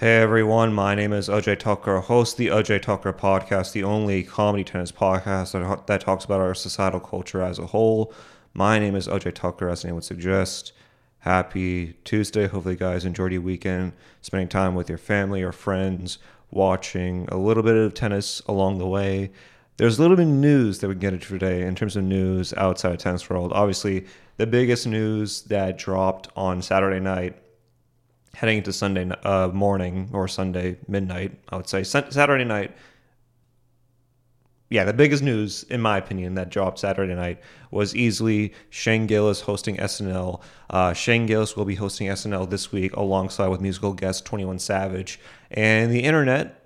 [0.00, 4.62] Hey everyone, my name is Ajay Thakkar, host the Ajay Thakkar podcast, the only comedy
[4.62, 8.14] tennis podcast that, talks about our societal culture as a whole.
[8.54, 10.72] My name is Ajay Thakkar, as the name would suggest.
[11.18, 12.46] Happy Tuesday.
[12.46, 13.92] Hopefully, you guys enjoyed your weekend,
[14.22, 16.18] spending time with your family or friends,
[16.52, 19.32] watching a little bit of tennis along the way.
[19.78, 22.04] There's a little bit of news that we can get into today in terms of
[22.04, 23.52] news outside of tennis world.
[23.52, 24.06] Obviously,
[24.36, 27.36] the biggest news that dropped on Saturday night
[28.38, 32.70] heading into Sunday uh, morning or Sunday midnight, I would say Saturday night.
[34.70, 37.40] Yeah, the biggest news, in my opinion, that dropped Saturday night
[37.72, 40.40] was easily Shane Gillis hosting SNL.
[40.70, 45.18] Uh, Shane Gillis will be hosting SNL this week alongside with musical guest 21 Savage.
[45.50, 46.64] And the internet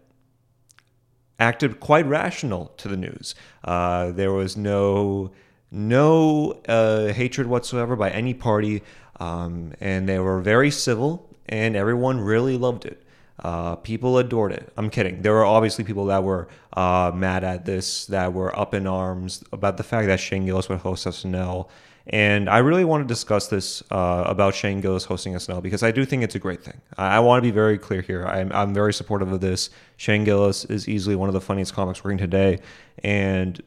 [1.38, 3.34] acted quite rational to the news.
[3.64, 5.32] Uh, there was no
[5.70, 8.82] no uh, hatred whatsoever by any party,
[9.20, 13.04] um, and they were very civil and everyone really loved it.
[13.38, 14.72] Uh, people adored it.
[14.78, 15.20] I'm kidding.
[15.20, 19.44] There were obviously people that were uh, mad at this, that were up in arms
[19.52, 21.68] about the fact that Shane Gillis would host SNL.
[22.06, 25.90] And I really want to discuss this uh, about Shane Gillis hosting SNL because I
[25.90, 26.80] do think it's a great thing.
[26.96, 28.26] I, I want to be very clear here.
[28.26, 29.68] I'm, I'm very supportive of this.
[29.98, 32.60] Shane Gillis is easily one of the funniest comics working today.
[33.04, 33.62] And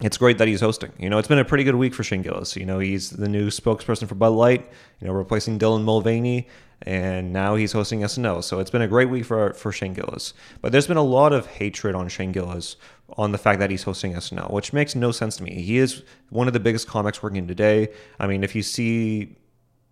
[0.00, 0.92] it's great that he's hosting.
[0.98, 2.56] You know, it's been a pretty good week for Shane Gillis.
[2.56, 4.70] You know, he's the new spokesperson for Bud Light,
[5.00, 6.48] you know, replacing Dylan Mulvaney,
[6.82, 8.42] and now he's hosting SNL.
[8.42, 10.32] So it's been a great week for for Shane Gillis.
[10.62, 12.76] But there's been a lot of hatred on Shane Gillis
[13.16, 15.62] on the fact that he's hosting SNL, which makes no sense to me.
[15.62, 17.88] He is one of the biggest comics working today.
[18.18, 19.36] I mean, if you see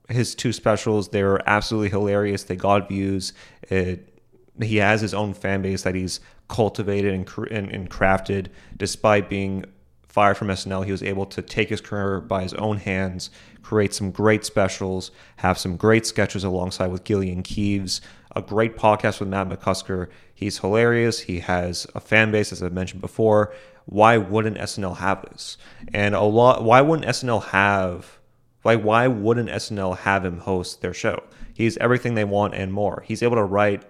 [0.08, 2.44] his two specials, they're absolutely hilarious.
[2.44, 3.34] They got views.
[3.62, 4.22] It,
[4.62, 9.64] he has his own fan base that he's cultivated and, and, and crafted despite being
[10.08, 13.30] fired from SNL, he was able to take his career by his own hands,
[13.62, 18.00] create some great specials, have some great sketches alongside with Gilly and Keeves,
[18.34, 20.08] a great podcast with Matt McCusker.
[20.34, 21.20] He's hilarious.
[21.20, 23.54] He has a fan base, as I mentioned before.
[23.86, 25.56] Why wouldn't SNL have this?
[25.92, 26.62] And a lot.
[26.62, 28.18] Why wouldn't SNL have?
[28.64, 31.22] Like, why wouldn't SNL have him host their show?
[31.54, 33.02] He's everything they want and more.
[33.06, 33.84] He's able to write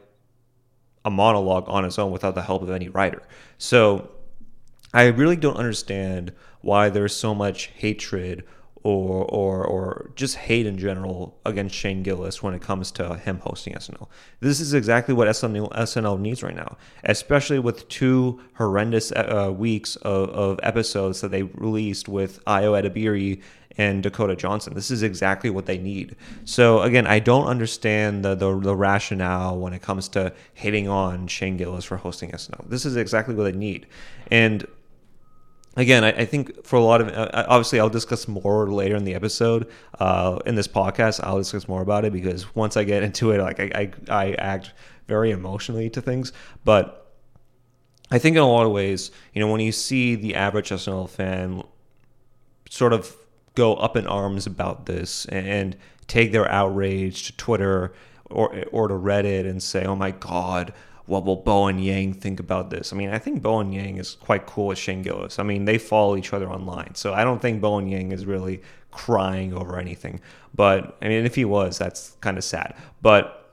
[1.04, 3.22] a monologue on his own without the help of any writer.
[3.58, 4.10] So
[4.92, 8.44] I really don't understand why there's so much hatred
[8.82, 13.38] or or or just hate in general against Shane Gillis when it comes to him
[13.40, 14.08] hosting SNL.
[14.40, 19.96] This is exactly what SNL, SNL needs right now, especially with two horrendous uh, weeks
[19.96, 23.42] of, of episodes that they released with Ayo Edebiri
[23.76, 24.74] and Dakota Johnson.
[24.74, 26.16] This is exactly what they need.
[26.44, 31.28] So again, I don't understand the, the, the rationale when it comes to hating on
[31.28, 32.68] Shane Gillis for hosting SNL.
[32.68, 33.86] This is exactly what they need,
[34.30, 34.66] and
[35.78, 39.04] again, I, I, think for a lot of uh, obviously I'll discuss more later in
[39.04, 41.20] the episode uh, in this podcast.
[41.22, 44.32] I'll discuss more about it because once I get into it, like I, I, I
[44.34, 44.72] act
[45.06, 46.32] very emotionally to things,
[46.64, 47.04] but.
[48.10, 51.10] I think in a lot of ways, you know, when you see the average SNL
[51.10, 51.62] fan
[52.70, 53.14] sort of
[53.54, 57.92] go up in arms about this and take their outrage to Twitter
[58.30, 60.72] or or to Reddit and say, "Oh my God,
[61.08, 62.92] what will Bowen Yang think about this?
[62.92, 65.38] I mean, I think Bowen Yang is quite cool with Shane Gillis.
[65.38, 66.94] I mean, they follow each other online.
[66.94, 70.20] So I don't think Bowen Yang is really crying over anything.
[70.54, 72.74] But, I mean, if he was, that's kind of sad.
[73.00, 73.52] But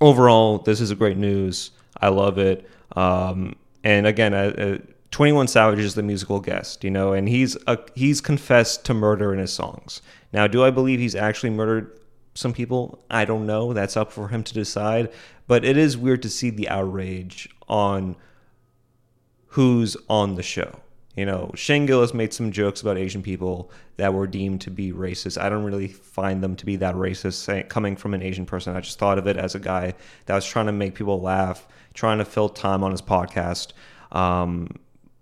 [0.00, 1.70] overall, this is a great news.
[2.00, 2.68] I love it.
[2.94, 4.78] Um, and again, uh, uh,
[5.12, 9.32] 21 Savage is the musical guest, you know, and he's a, he's confessed to murder
[9.32, 10.02] in his songs.
[10.32, 11.98] Now, do I believe he's actually murdered
[12.34, 13.04] some people?
[13.10, 13.72] I don't know.
[13.72, 15.12] That's up for him to decide.
[15.46, 18.16] But it is weird to see the outrage on
[19.48, 20.80] who's on the show.
[21.16, 24.92] You know, Shane Gillis made some jokes about Asian people that were deemed to be
[24.92, 25.38] racist.
[25.38, 28.74] I don't really find them to be that racist coming from an Asian person.
[28.74, 29.94] I just thought of it as a guy
[30.24, 33.72] that was trying to make people laugh, trying to fill time on his podcast.
[34.10, 34.68] Um,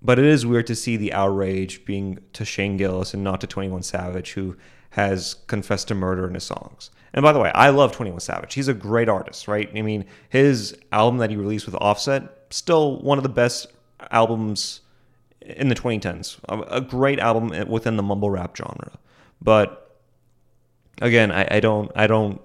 [0.00, 3.48] but it is weird to see the outrage being to Shane Gillis and not to
[3.48, 4.56] 21 Savage, who
[4.91, 6.91] has confessed to murder in his songs.
[7.12, 8.54] And by the way, I love 21 Savage.
[8.54, 9.71] He's a great artist, right?
[9.75, 13.66] I mean, his album that he released with Offset, still one of the best
[14.10, 14.80] albums
[15.41, 16.39] in the 2010s.
[16.48, 18.92] A great album within the mumble rap genre.
[19.42, 19.98] But
[21.01, 22.41] again, I, I don't, I don't.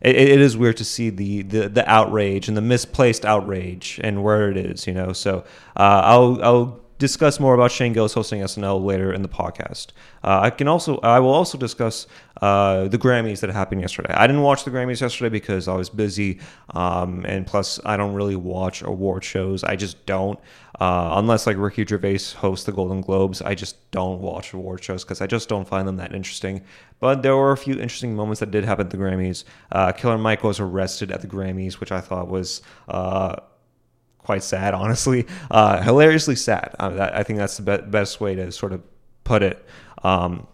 [0.00, 4.22] It, it is weird to see the, the the outrage and the misplaced outrage and
[4.22, 5.12] where it is, you know.
[5.12, 5.44] So
[5.76, 9.88] uh, I'll I'll discuss more about Shane Gillis hosting SNL later in the podcast.
[10.22, 12.06] Uh, I can also I will also discuss
[12.40, 14.12] uh, the Grammys that happened yesterday.
[14.14, 16.38] I didn't watch the Grammys yesterday because I was busy,
[16.74, 19.64] um, and plus I don't really watch award shows.
[19.64, 20.38] I just don't.
[20.78, 25.02] Uh, unless like Ricky Gervais hosts the Golden Globes, I just don't watch award shows
[25.02, 26.62] because I just don't find them that interesting.
[27.00, 29.44] But there were a few interesting moments that did happen at the Grammys.
[29.72, 33.36] Uh, Killer Mike was arrested at the Grammys, which I thought was uh,
[34.22, 35.26] quite sad, honestly.
[35.50, 36.74] Uh, hilariously sad.
[36.78, 38.82] Uh, that, I think that's the be- best way to sort of
[39.24, 39.64] put it.
[40.02, 40.46] Um,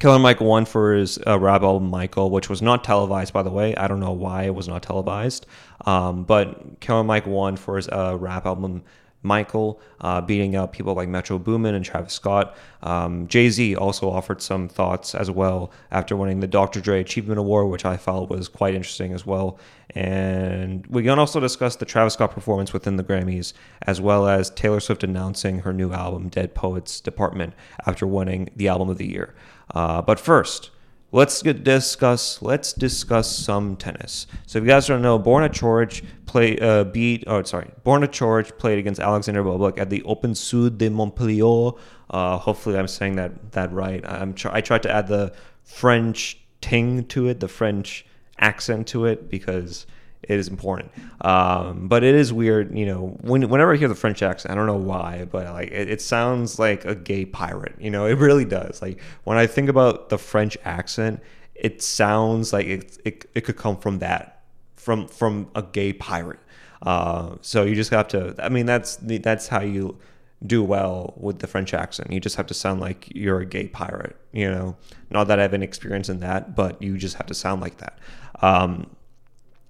[0.00, 3.50] Killer Mike won for his uh, rap album Michael, which was not televised, by the
[3.50, 3.76] way.
[3.76, 5.46] I don't know why it was not televised.
[5.86, 8.82] Um, but Killer Mike won for his uh, rap album
[9.22, 12.56] Michael, uh, beating out people like Metro Boomin and Travis Scott.
[12.82, 16.80] Um, Jay Z also offered some thoughts as well after winning the Dr.
[16.80, 19.58] Dre Achievement Award, which I felt was quite interesting as well.
[19.94, 23.52] And we can also discuss the Travis Scott performance within the Grammys,
[23.82, 27.52] as well as Taylor Swift announcing her new album, Dead Poets Department,
[27.86, 29.34] after winning the Album of the Year.
[29.74, 30.70] Uh, but first,
[31.12, 34.26] let's discuss let's discuss some tennis.
[34.46, 38.58] So if you guys don't know, Borna Coric play uh, beat oh sorry, Borna Coric
[38.58, 41.72] played against Alexander Bublik at the Open Sud de Montpellier.
[42.10, 44.04] Uh, hopefully, I'm saying that that right.
[44.06, 45.32] I'm tr- I tried to add the
[45.62, 48.06] French ting to it, the French
[48.38, 49.86] accent to it because
[50.22, 50.90] it is important.
[51.20, 54.54] Um, but it is weird, you know, when, whenever I hear the French accent, I
[54.54, 58.18] don't know why, but like it, it, sounds like a gay pirate, you know, it
[58.18, 58.80] really does.
[58.82, 61.20] Like when I think about the French accent,
[61.54, 64.42] it sounds like it, it, it could come from that,
[64.76, 66.40] from, from a gay pirate.
[66.82, 69.98] Uh, so you just have to, I mean, that's, that's how you
[70.44, 72.12] do well with the French accent.
[72.12, 74.76] You just have to sound like you're a gay pirate, you know,
[75.10, 77.78] not that I have any experience in that, but you just have to sound like
[77.78, 77.98] that.
[78.40, 78.90] Um,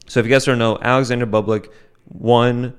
[0.07, 1.71] so if you guys don't know, Alexander Bublik
[2.09, 2.75] won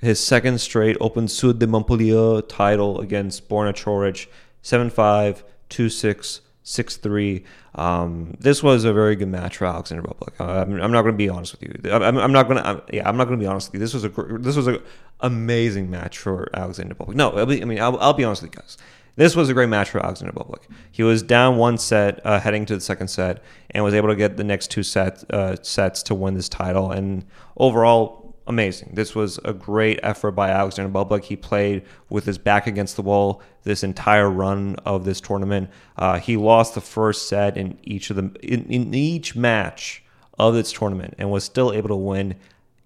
[0.00, 4.26] his second straight Open Sud de Montpellier title against Borna Coric
[4.62, 7.44] 7-5, 2-6, 6-3.
[7.74, 10.40] Um, this was a very good match for Alexander Bublik.
[10.40, 11.92] I'm, I'm, not going to be honest with you.
[11.92, 12.82] I'm, I'm not going to.
[12.92, 13.80] Yeah, I'm not going to be honest with you.
[13.80, 14.08] This was a
[14.38, 14.82] this was a
[15.20, 17.14] amazing match for Alexander Bublik.
[17.14, 18.76] No, I mean I'll, I'll be honest with you guys.
[19.16, 20.62] This was a great match for Alexander Bublik.
[20.90, 24.16] He was down one set uh, heading to the second set and was able to
[24.16, 26.90] get the next two set, uh, sets to win this title.
[26.90, 27.26] And
[27.56, 28.92] overall, amazing.
[28.94, 31.24] This was a great effort by Alexander Bublik.
[31.24, 35.70] He played with his back against the wall this entire run of this tournament.
[35.96, 40.02] Uh, he lost the first set in each of the in, in each match
[40.38, 42.34] of this tournament and was still able to win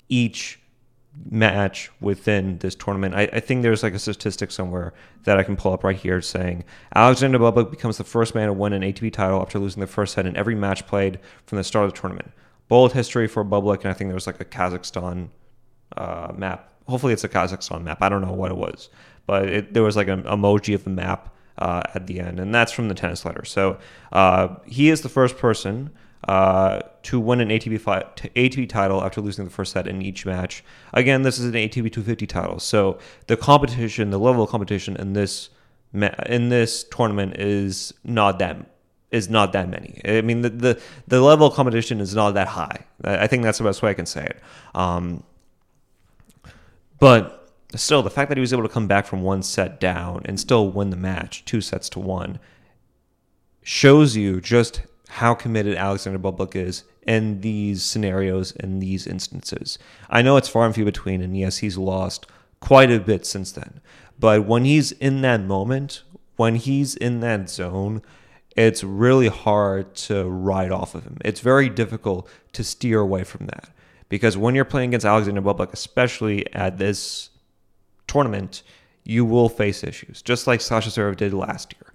[0.09, 0.59] each
[1.25, 3.15] match within this tournament.
[3.15, 4.93] I, I, think there's like a statistic somewhere
[5.25, 6.65] that I can pull up right here saying
[6.95, 10.15] Alexander Bublik becomes the first man to win an ATP title after losing the first
[10.15, 12.31] set in every match played from the start of the tournament.
[12.69, 15.29] Bold history for Bublik, and I think there was like a Kazakhstan
[15.97, 16.73] uh, map.
[16.89, 18.03] Hopefully, it's a Kazakhstan map.
[18.03, 18.89] I don't know what it was,
[19.27, 22.55] but it, there was like an emoji of the map uh, at the end, and
[22.55, 23.45] that's from the tennis letter.
[23.45, 23.79] So
[24.13, 25.91] uh, he is the first person
[26.27, 30.27] uh, to win an ATP, fi- ATP title after losing the first set in each
[30.27, 30.65] match.
[30.93, 35.13] Again, this is an ATP 250 title, so the competition, the level of competition in
[35.13, 35.51] this
[35.95, 38.57] in this tournament is not that
[39.13, 40.01] is not that many.
[40.05, 42.85] I mean, the the, the level of competition is not that high.
[43.05, 44.41] I think that's the best way I can say it.
[44.75, 45.23] Um,
[46.99, 50.23] but still, the fact that he was able to come back from one set down
[50.25, 52.41] and still win the match, two sets to one,
[53.63, 59.79] shows you just how committed Alexander Bublik is in these scenarios, in these instances.
[60.11, 62.27] I know it's far and few between, and yes, he's lost
[62.61, 63.81] quite a bit since then.
[64.19, 66.03] But when he's in that moment,
[66.37, 68.03] when he's in that zone,
[68.57, 71.19] it's really hard to ride off of him.
[71.25, 73.71] It's very difficult to steer away from that.
[74.09, 77.31] Because when you're playing against Alexander Bublik, especially at this
[78.07, 78.63] tournament,
[79.05, 81.93] you will face issues, just like Sasha Zverev did last year.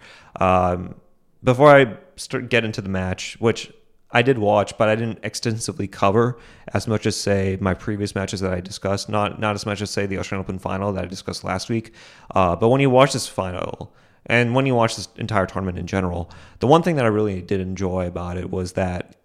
[0.48, 0.96] Um,
[1.44, 3.72] before I start, get into the match, which
[4.14, 6.38] I did watch, but I didn't extensively cover
[6.74, 9.10] as much as say my previous matches that I discussed.
[9.10, 11.94] Not not as much as say the Australian Open final that I discussed last week.
[12.36, 13.94] Uh, but when you watch this final,
[14.26, 17.42] and when you watch this entire tournament in general, the one thing that I really
[17.42, 19.16] did enjoy about it was that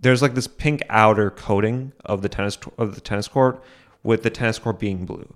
[0.00, 3.62] there's like this pink outer coating of the tennis of the tennis court,
[4.02, 5.34] with the tennis court being blue,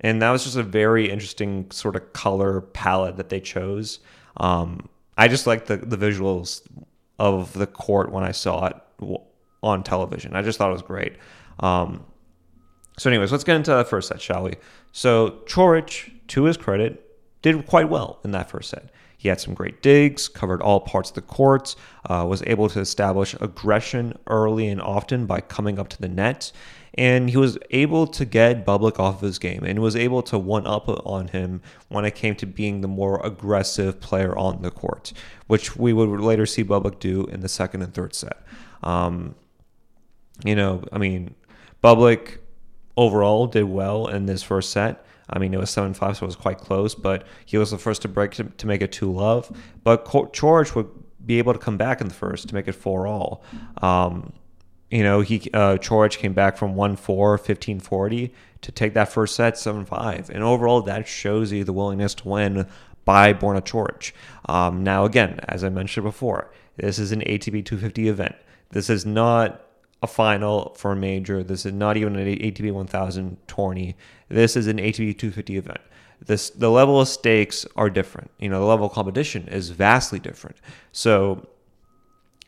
[0.00, 4.00] and that was just a very interesting sort of color palette that they chose.
[4.36, 6.62] Um, I just like the the visuals
[7.18, 8.76] of the court when I saw it
[9.62, 10.34] on television.
[10.34, 11.16] I just thought it was great.
[11.60, 12.04] Um,
[12.98, 14.54] so, anyways, let's get into the first set, shall we?
[14.92, 17.02] So, Coric, to his credit,
[17.40, 18.90] did quite well in that first set.
[19.16, 21.76] He had some great digs, covered all parts of the court,
[22.06, 26.50] uh, was able to establish aggression early and often by coming up to the net.
[26.94, 30.38] And he was able to get Bublik off of his game and was able to
[30.38, 34.70] one up on him when it came to being the more aggressive player on the
[34.70, 35.12] court,
[35.46, 38.42] which we would later see Bublik do in the second and third set.
[38.82, 39.34] Um,
[40.44, 41.34] you know, I mean,
[41.82, 42.38] Bublik
[42.96, 45.04] overall did well in this first set.
[45.30, 47.78] I mean, it was 7 5, so it was quite close, but he was the
[47.78, 49.50] first to break to, to make it 2 love.
[49.82, 50.90] But Coric would
[51.24, 53.42] be able to come back in the first to make it 4 all.
[53.80, 54.32] Um,
[54.92, 59.08] you know, he uh, Coric came back from 1 4, 15 40 to take that
[59.08, 60.30] first set 7 5.
[60.30, 62.66] And overall, that shows you the willingness to win
[63.06, 64.12] by Borna Coric.
[64.46, 68.34] Um, now, again, as I mentioned before, this is an ATP 250 event.
[68.70, 69.66] This is not
[70.02, 71.42] a final for a major.
[71.42, 73.96] This is not even an ATP 1000 tourney.
[74.28, 75.80] This is an ATP 250 event.
[76.20, 78.30] This the level of stakes are different.
[78.38, 80.56] You know, the level of competition is vastly different.
[80.92, 81.48] So,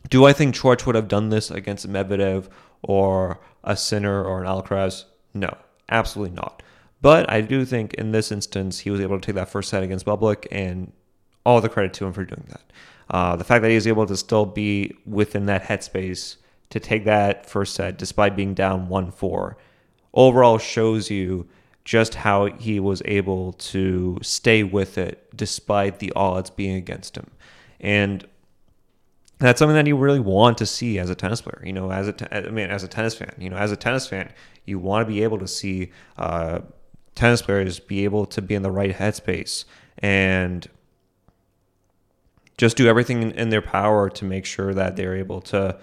[0.09, 2.47] do I think Coric would have done this against Medvedev
[2.81, 5.05] or a Sinner or an Alcaraz?
[5.33, 5.55] No,
[5.89, 6.61] absolutely not.
[7.01, 9.83] But I do think in this instance he was able to take that first set
[9.83, 10.91] against Bublik, and
[11.45, 12.61] all the credit to him for doing that.
[13.09, 16.37] Uh, the fact that he was able to still be within that headspace
[16.71, 19.55] to take that first set despite being down 1 4
[20.15, 21.47] overall shows you
[21.83, 27.29] just how he was able to stay with it despite the odds being against him.
[27.79, 28.25] And
[29.39, 31.61] that's something that you really want to see as a tennis player.
[31.65, 34.07] You know, as a I mean, as a tennis fan, you know, as a tennis
[34.07, 34.31] fan,
[34.65, 36.59] you want to be able to see uh,
[37.15, 39.65] tennis players be able to be in the right headspace
[39.99, 40.67] and
[42.57, 45.77] just do everything in their power to make sure that they're able to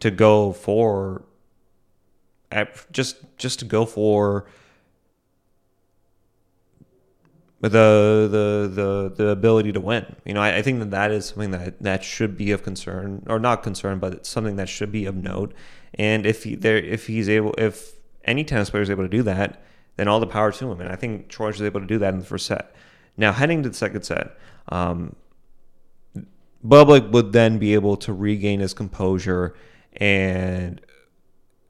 [0.00, 1.22] to go for
[2.92, 4.46] just just to go for
[7.60, 10.16] the the the the ability to win.
[10.24, 13.24] You know, I, I, think that that is something that that should be of concern,
[13.28, 15.52] or not concern, but it's something that should be of note.
[15.94, 19.22] And if he there, if he's able, if any tennis player is able to do
[19.24, 19.62] that,
[19.96, 20.80] then all the power to him.
[20.80, 22.74] And I think Troy was able to do that in the first set.
[23.16, 24.38] Now heading to the second set,
[24.68, 25.16] um,
[26.64, 29.54] Bublik would then be able to regain his composure
[29.94, 30.80] and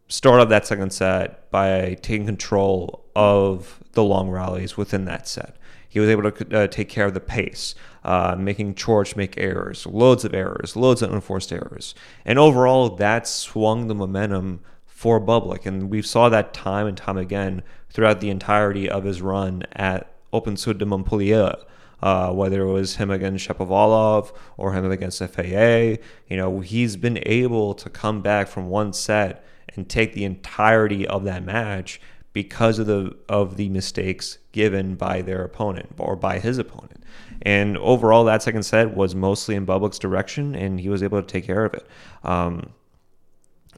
[0.09, 5.57] start off that second set by taking control of the long rallies within that set.
[5.89, 9.87] He was able to uh, take care of the pace, uh, making Coric make errors,
[9.87, 11.95] loads of errors, loads of unforced errors.
[12.25, 15.65] And overall, that swung the momentum for Bublik.
[15.65, 20.13] And we saw that time and time again throughout the entirety of his run at
[20.33, 21.55] Open Sud de Montpellier
[22.03, 26.01] uh, whether it was him against Shapovalov or him against FAA.
[26.29, 31.07] You know, he's been able to come back from one set and take the entirety
[31.07, 32.01] of that match
[32.33, 37.03] because of the of the mistakes given by their opponent or by his opponent.
[37.43, 41.27] And overall, that second set was mostly in Bublik's direction, and he was able to
[41.27, 41.87] take care of it.
[42.25, 42.71] Um,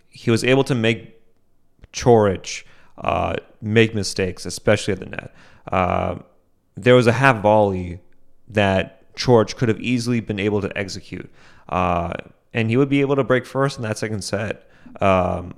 [0.09, 1.21] he was able to make
[1.93, 2.65] Coric
[2.99, 5.35] uh, make mistakes, especially at the net.
[5.71, 6.17] Uh,
[6.75, 8.01] there was a half volley
[8.49, 11.31] that Coric could have easily been able to execute.
[11.69, 12.13] Uh,
[12.53, 14.69] and he would be able to break first in that second set,
[15.01, 15.55] um,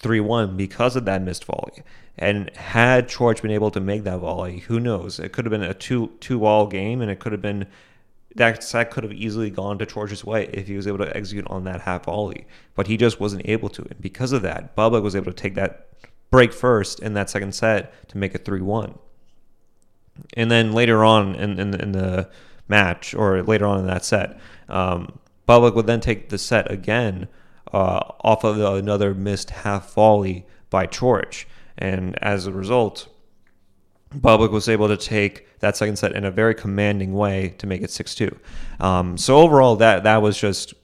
[0.00, 1.82] 3 1, because of that missed volley.
[2.18, 5.18] And had Coric been able to make that volley, who knows?
[5.18, 7.66] It could have been a 2 2 all game, and it could have been
[8.36, 11.46] that set could have easily gone to Coric's way if he was able to execute
[11.48, 12.46] on that half volley.
[12.74, 13.82] But he just wasn't able to.
[13.82, 15.88] And because of that, Bubba was able to take that
[16.30, 18.98] break first in that second set to make it 3 1.
[20.34, 22.30] And then later on in, in, in the
[22.68, 24.38] match, or later on in that set,
[24.68, 27.26] um, Bublik would then take the set again
[27.72, 31.44] uh, off of another missed half volley by Coric.
[31.78, 33.08] And as a result,
[34.14, 37.82] Bublik was able to take that second set in a very commanding way to make
[37.82, 38.38] it 6 2.
[38.80, 40.74] Um, so overall, that, that was just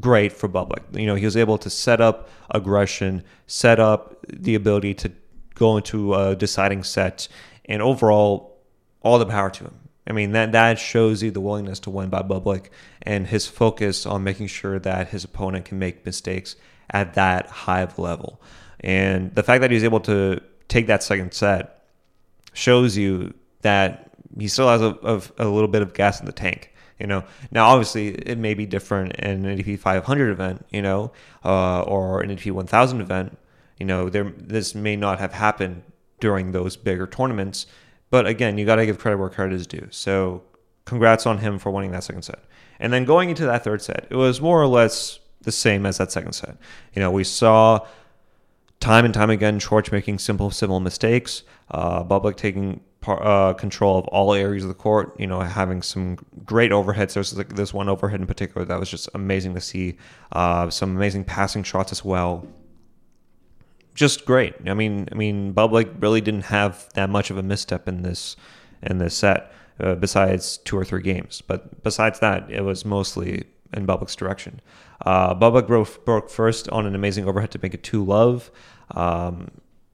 [0.00, 0.98] great for Bublik.
[0.98, 5.12] You know, he was able to set up aggression, set up the ability to
[5.54, 7.28] go into a deciding set,
[7.66, 8.58] and overall
[9.02, 9.74] all the power to him.
[10.06, 12.70] I mean that that shows you the willingness to win by Bublik
[13.02, 16.56] and his focus on making sure that his opponent can make mistakes
[16.90, 18.40] at that high of level.
[18.80, 21.84] And the fact that he's able to take that second set
[22.52, 26.32] shows you that he still has a, a, a little bit of gas in the
[26.32, 26.72] tank.
[26.98, 31.12] You know, now obviously it may be different in an ATP 500 event, you know,
[31.44, 33.38] uh, or an ATP 1000 event.
[33.78, 35.82] You know, there this may not have happened
[36.20, 37.66] during those bigger tournaments
[38.12, 39.88] but again, you got to give credit where credit is due.
[39.90, 40.42] So
[40.84, 42.40] congrats on him for winning that second set.
[42.78, 45.96] And then going into that third set, it was more or less the same as
[45.96, 46.58] that second set.
[46.92, 47.86] You know, we saw
[48.80, 54.04] time and time again Coric making simple, simple mistakes, uh, Bublik taking uh, control of
[54.08, 55.18] all areas of the court.
[55.18, 57.14] You know, having some great overheads.
[57.14, 59.96] There's like this one overhead in particular that was just amazing to see.
[60.32, 62.46] Uh, some amazing passing shots as well.
[63.94, 64.54] Just great.
[64.66, 68.36] I mean, I mean, Bublik really didn't have that much of a misstep in this
[68.82, 71.42] in this set, uh, besides two or three games.
[71.46, 74.60] But besides that, it was mostly in Bublik's direction.
[75.04, 78.50] Uh, Bublik broke, broke first on an amazing overhead to make it two love.
[78.92, 79.48] Um,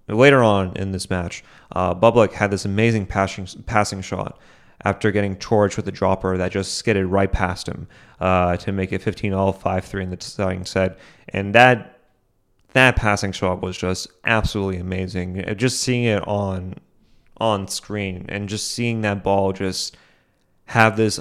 [0.08, 4.38] later on in this match, uh, Bublik had this amazing passing passing shot
[4.84, 7.88] after getting charged with a dropper that just skidded right past him
[8.20, 10.98] uh, to make it 15 all 5 3 in the deciding set.
[11.30, 11.97] And that
[12.72, 15.44] that passing shot was just absolutely amazing.
[15.56, 16.75] Just seeing it on
[17.40, 19.96] on screen and just seeing that ball just
[20.66, 21.20] have this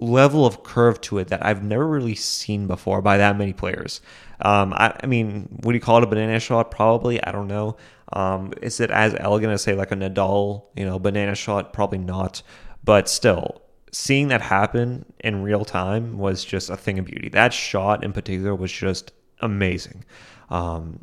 [0.00, 4.00] level of curve to it that I've never really seen before by that many players.
[4.40, 6.70] Um, I, I, mean, would you call it a banana shot?
[6.70, 7.22] Probably.
[7.22, 7.76] I don't know.
[8.12, 11.72] Um, is it as elegant as say like a Nadal, you know, banana shot?
[11.72, 12.42] Probably not.
[12.82, 13.62] But still,
[13.92, 17.28] seeing that happen in real time was just a thing of beauty.
[17.28, 20.04] That shot in particular was just amazing.
[20.50, 21.00] Um,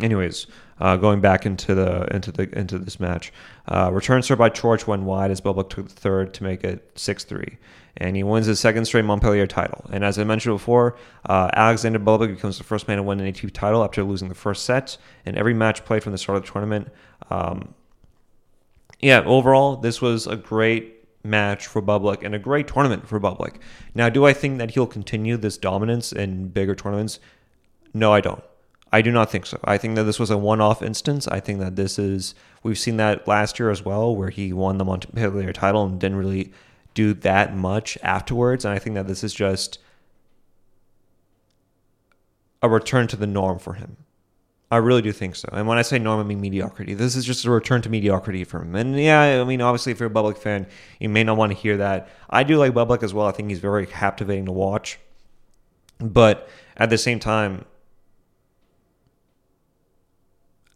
[0.00, 0.46] anyways,
[0.80, 3.32] uh, going back into the into the into this match,
[3.68, 6.90] uh, return serve by Coric went wide as Bublik took the third to make it
[6.94, 7.58] six three,
[7.96, 9.84] and he wins his second straight Montpellier title.
[9.92, 10.96] And as I mentioned before,
[11.26, 14.34] uh, Alexander Bublik becomes the first man to win an ATP title after losing the
[14.34, 16.88] first set in every match played from the start of the tournament.
[17.30, 17.74] Um,
[19.00, 23.56] yeah, overall, this was a great match for Bublik and a great tournament for Bublik.
[23.94, 27.20] Now, do I think that he'll continue this dominance in bigger tournaments?
[27.94, 28.42] No, I don't.
[28.92, 29.58] I do not think so.
[29.64, 31.26] I think that this was a one-off instance.
[31.26, 34.76] I think that this is we've seen that last year as well, where he won
[34.76, 36.52] the Montpellier title and didn't really
[36.94, 38.64] do that much afterwards.
[38.64, 39.78] And I think that this is just
[42.60, 43.96] a return to the norm for him.
[44.70, 45.48] I really do think so.
[45.52, 46.94] And when I say norm, I mean mediocrity.
[46.94, 48.74] This is just a return to mediocrity for him.
[48.74, 50.66] And yeah, I mean, obviously, if you're a Bublik fan,
[50.98, 52.08] you may not want to hear that.
[52.30, 53.26] I do like Bublik as well.
[53.26, 54.98] I think he's very captivating to watch.
[55.98, 57.66] But at the same time,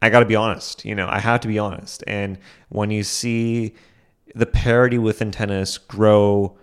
[0.02, 0.84] I got to be honest.
[0.84, 2.04] You know, I have to be honest.
[2.06, 2.38] And
[2.68, 3.74] when you see
[4.34, 6.58] the parity within tennis grow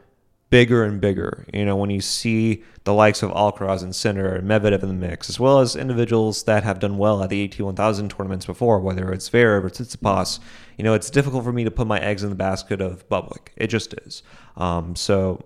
[0.50, 4.48] bigger and bigger, you know, when you see the likes of Alcaraz and Sinner and
[4.48, 7.60] Medvedev in the mix, as well as individuals that have done well at the AT
[7.60, 10.40] 1000 tournaments before, whether it's Zverev or Tsitsipas,
[10.78, 13.48] you know, it's difficult for me to put my eggs in the basket of Bublik.
[13.56, 14.22] It just is.
[14.56, 15.44] Um, so,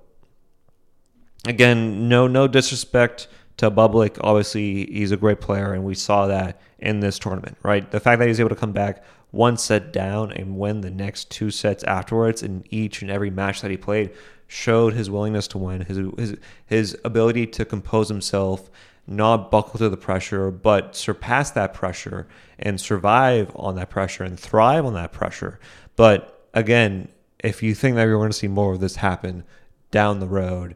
[1.48, 4.18] again, no no disrespect to Bublik.
[4.22, 7.90] Obviously, he's a great player, and we saw that in this tournament, right?
[7.90, 11.30] The fact that he's able to come back one set down and win the next
[11.30, 14.12] two sets afterwards in each and every match that he played
[14.48, 18.70] showed his willingness to win, his his his ability to compose himself,
[19.06, 24.39] not buckle to the pressure, but surpass that pressure and survive on that pressure and
[24.39, 25.60] thrive on that pressure.
[25.96, 29.43] But again, if you think that you're going to see more of this happen
[29.91, 30.76] down the road,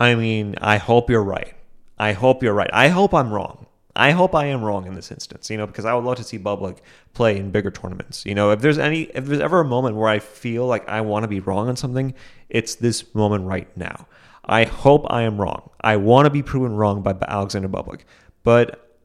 [0.00, 1.54] I mean, I hope you're right.
[1.98, 2.70] I hope you're right.
[2.72, 3.66] I hope I'm wrong.
[3.94, 6.24] I hope I am wrong in this instance, you know, because I would love to
[6.24, 6.78] see Bublik
[7.12, 8.24] play in bigger tournaments.
[8.24, 11.02] You know, if there's any, if there's ever a moment where I feel like I
[11.02, 12.14] want to be wrong on something,
[12.48, 14.06] it's this moment right now.
[14.44, 15.70] I hope I am wrong.
[15.82, 18.00] I want to be proven wrong by Alexander Bublik,
[18.42, 18.96] but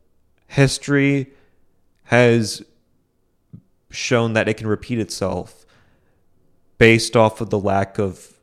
[0.48, 1.34] history
[2.06, 2.64] has
[3.90, 5.66] shown that it can repeat itself
[6.78, 8.35] based off of the lack of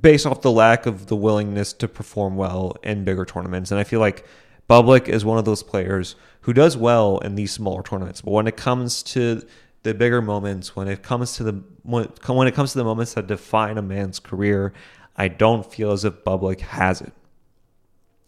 [0.00, 3.70] based off the lack of the willingness to perform well in bigger tournaments.
[3.70, 4.26] And I feel like
[4.68, 8.46] Bublik is one of those players who does well in these smaller tournaments, but when
[8.46, 9.42] it comes to
[9.82, 13.14] the bigger moments, when it comes to the when, when it comes to the moments
[13.14, 14.72] that define a man's career,
[15.16, 17.12] I don't feel as if Bublik has it.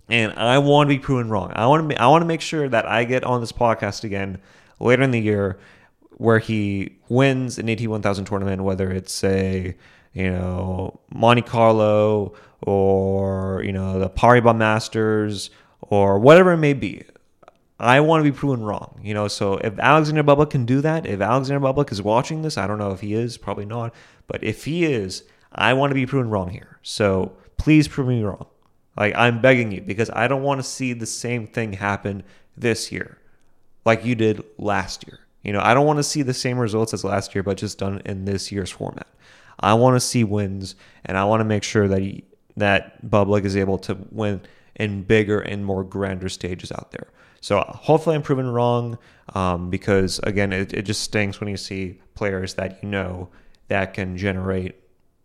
[0.09, 1.53] And I want to be proven wrong.
[1.55, 4.38] I want to I want to make sure that I get on this podcast again
[4.81, 5.59] later in the year
[6.12, 9.75] where he wins an AT 1000 tournament, whether it's a
[10.12, 17.05] you know, Monte Carlo or, you know, the Paribas Masters or whatever it may be.
[17.79, 19.27] I want to be proven wrong, you know.
[19.27, 22.79] So if Alexander Bublik can do that, if Alexander Bublik is watching this, I don't
[22.79, 23.94] know if he is, probably not,
[24.27, 26.79] but if he is, I want to be proven wrong here.
[26.83, 28.46] So please prove me wrong.
[28.99, 32.23] Like I'm begging you because I don't want to see the same thing happen
[32.55, 33.16] this year,
[33.87, 35.20] like you did last year.
[35.42, 37.79] You know, I don't want to see the same results as last year, but just
[37.79, 39.07] done in this year's format.
[39.61, 42.25] I want to see wins, and I want to make sure that he,
[42.57, 44.40] that Bublik is able to win
[44.77, 47.09] in bigger and more grander stages out there.
[47.40, 48.99] So hopefully I'm proven wrong
[49.35, 53.29] um, because again, it, it just stinks when you see players that you know
[53.68, 54.77] that can generate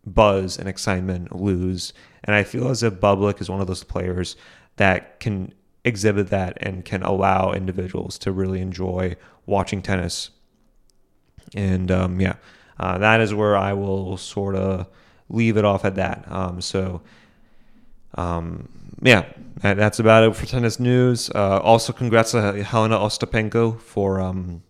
[0.06, 1.94] buzz and excitement lose.
[2.24, 4.36] And I feel as if Bublik is one of those players
[4.78, 10.32] that can exhibit that and can allow individuals to really enjoy watching tennis
[11.54, 12.36] And um, yeah,
[12.80, 14.88] uh, that is where I will sort of
[15.30, 16.26] leave it off at that.
[16.32, 17.02] Um, so
[18.16, 18.70] um,
[19.02, 19.26] yeah,
[19.62, 21.30] that's about it for tennis news.
[21.30, 24.64] Uh, also, congrats to Helena Ostapenko for um,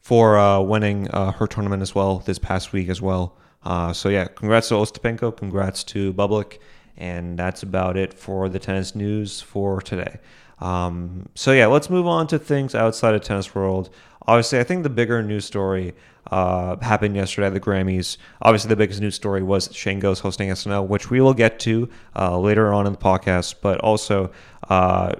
[0.00, 3.36] for uh, winning uh, her tournament as well this past week as well.
[3.64, 6.58] Uh, so yeah, congrats to Ostapenko, congrats to Bublik,
[6.96, 10.18] and that's about it for the tennis news for today.
[10.60, 13.90] Um, so yeah, let's move on to things outside of tennis world.
[14.26, 15.94] Obviously, I think the bigger news story
[16.30, 18.16] uh, happened yesterday at the Grammys.
[18.40, 21.88] Obviously, the biggest news story was Shane Gillis hosting SNL, which we will get to
[22.16, 23.56] uh, later on in the podcast.
[23.60, 24.30] But also,
[24.70, 25.12] uh,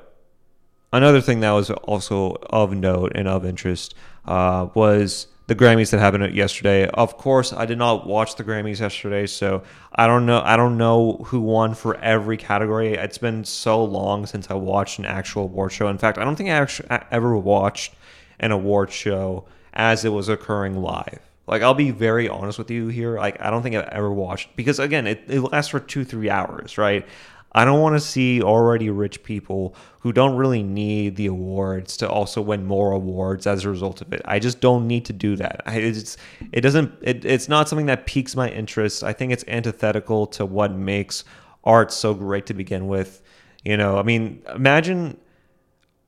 [0.92, 3.94] another thing that was also of note and of interest
[4.25, 6.87] uh, was the Grammys that happened yesterday.
[6.89, 9.63] Of course, I did not watch the Grammys yesterday, so
[9.95, 10.41] I don't know.
[10.43, 12.95] I don't know who won for every category.
[12.95, 15.89] It's been so long since I watched an actual award show.
[15.89, 17.95] In fact, I don't think I actually ever watched
[18.41, 21.21] an award show as it was occurring live.
[21.47, 23.17] Like I'll be very honest with you here.
[23.19, 26.31] Like I don't think I've ever watched because again, it, it lasts for two three
[26.31, 27.07] hours, right?
[27.55, 32.09] I don't want to see already rich people who don't really need the awards to
[32.11, 34.23] also win more awards as a result of it.
[34.25, 35.62] I just don't need to do that.
[35.67, 36.17] I, it's
[36.53, 39.05] it doesn't it, it's not something that piques my interest.
[39.05, 41.25] I think it's antithetical to what makes
[41.62, 43.23] art so great to begin with.
[43.64, 45.19] You know, I mean, imagine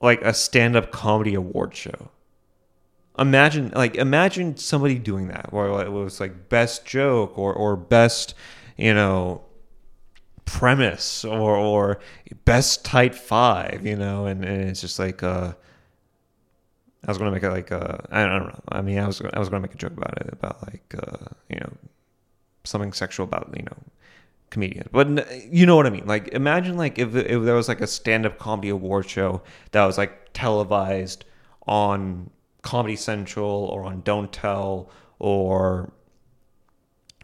[0.00, 2.11] like a stand-up comedy award show
[3.18, 8.35] imagine like imagine somebody doing that where it was like best joke or or best
[8.76, 9.42] you know
[10.46, 12.00] premise or or
[12.44, 14.26] best tight five you know?
[14.26, 15.52] And, and it's just like uh
[17.04, 18.61] I was gonna make it like uh I don't know.
[18.68, 21.26] I mean I was I was gonna make a joke about it about like uh
[21.50, 21.72] you know
[22.64, 23.76] something sexual about you know
[24.50, 25.09] comedian but
[25.52, 26.06] you know what I mean?
[26.06, 29.85] Like imagine like if if there was like a stand up comedy award show that
[29.85, 31.24] was like televised
[31.66, 32.30] on
[32.62, 35.92] Comedy Central or on Don't Tell or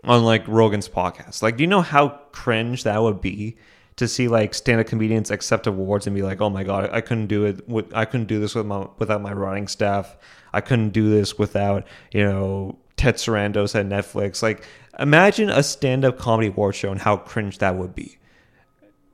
[0.04, 1.42] on like Rogan's podcast.
[1.42, 3.56] Like, do you know how cringe that would be
[3.96, 7.26] to see like stand-up comedians accept awards and be like, "Oh my god, I couldn't
[7.26, 7.64] do it.
[7.94, 10.16] I couldn't do this with my without my writing staff.
[10.52, 14.64] I couldn't do this without you know Ted Sarandos at Netflix." Like,
[14.98, 18.18] imagine a stand-up comedy award show and how cringe that would be.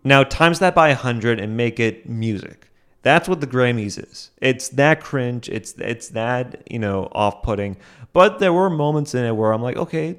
[0.05, 2.71] Now times that by hundred and make it music.
[3.03, 4.31] That's what the Grammys is.
[4.41, 5.49] It's that cringe.
[5.49, 7.77] It's it's that you know off-putting.
[8.13, 10.17] But there were moments in it where I'm like, okay,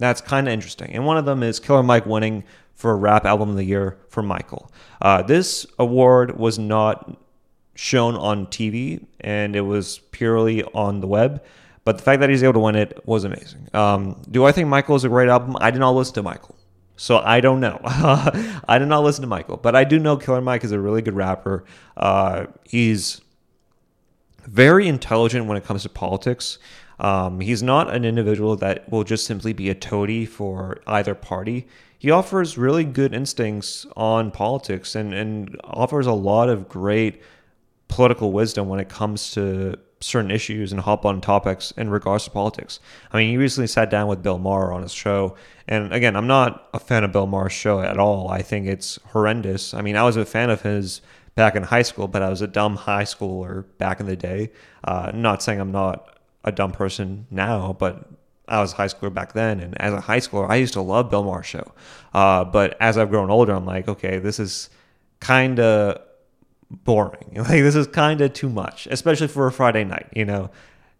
[0.00, 0.90] that's kind of interesting.
[0.92, 3.98] And one of them is Killer Mike winning for a Rap Album of the Year
[4.08, 4.72] for Michael.
[5.00, 7.16] Uh, this award was not
[7.74, 11.44] shown on TV, and it was purely on the web.
[11.84, 13.68] But the fact that he's able to win it was amazing.
[13.74, 15.56] Um, do I think Michael is a great album?
[15.60, 16.56] I did not listen to Michael.
[16.96, 17.80] So I don't know.
[17.84, 21.00] I did not listen to Michael, but I do know Killer Mike is a really
[21.00, 21.64] good rapper.
[21.96, 23.22] Uh, he's
[24.46, 26.58] very intelligent when it comes to politics.
[27.00, 31.66] Um, he's not an individual that will just simply be a toady for either party.
[31.98, 37.22] He offers really good instincts on politics and, and offers a lot of great
[37.88, 42.30] political wisdom when it comes to certain issues and hop on topics in regards to
[42.30, 42.80] politics.
[43.12, 45.36] I mean, he recently sat down with Bill Maher on his show,
[45.68, 48.28] and again, I'm not a fan of Bill Maher's show at all.
[48.28, 49.74] I think it's horrendous.
[49.74, 51.02] I mean, I was a fan of his
[51.34, 54.52] back in high school, but I was a dumb high schooler back in the day.
[54.84, 58.08] Uh, not saying I'm not a dumb person now, but
[58.48, 60.80] I was a high schooler back then, and as a high schooler, I used to
[60.80, 61.72] love Bill Maher's show.
[62.12, 64.70] Uh, but as I've grown older, I'm like, okay, this is
[65.20, 66.00] kind of
[66.70, 67.32] boring.
[67.36, 70.08] Like this is kind of too much, especially for a Friday night.
[70.14, 70.50] You know,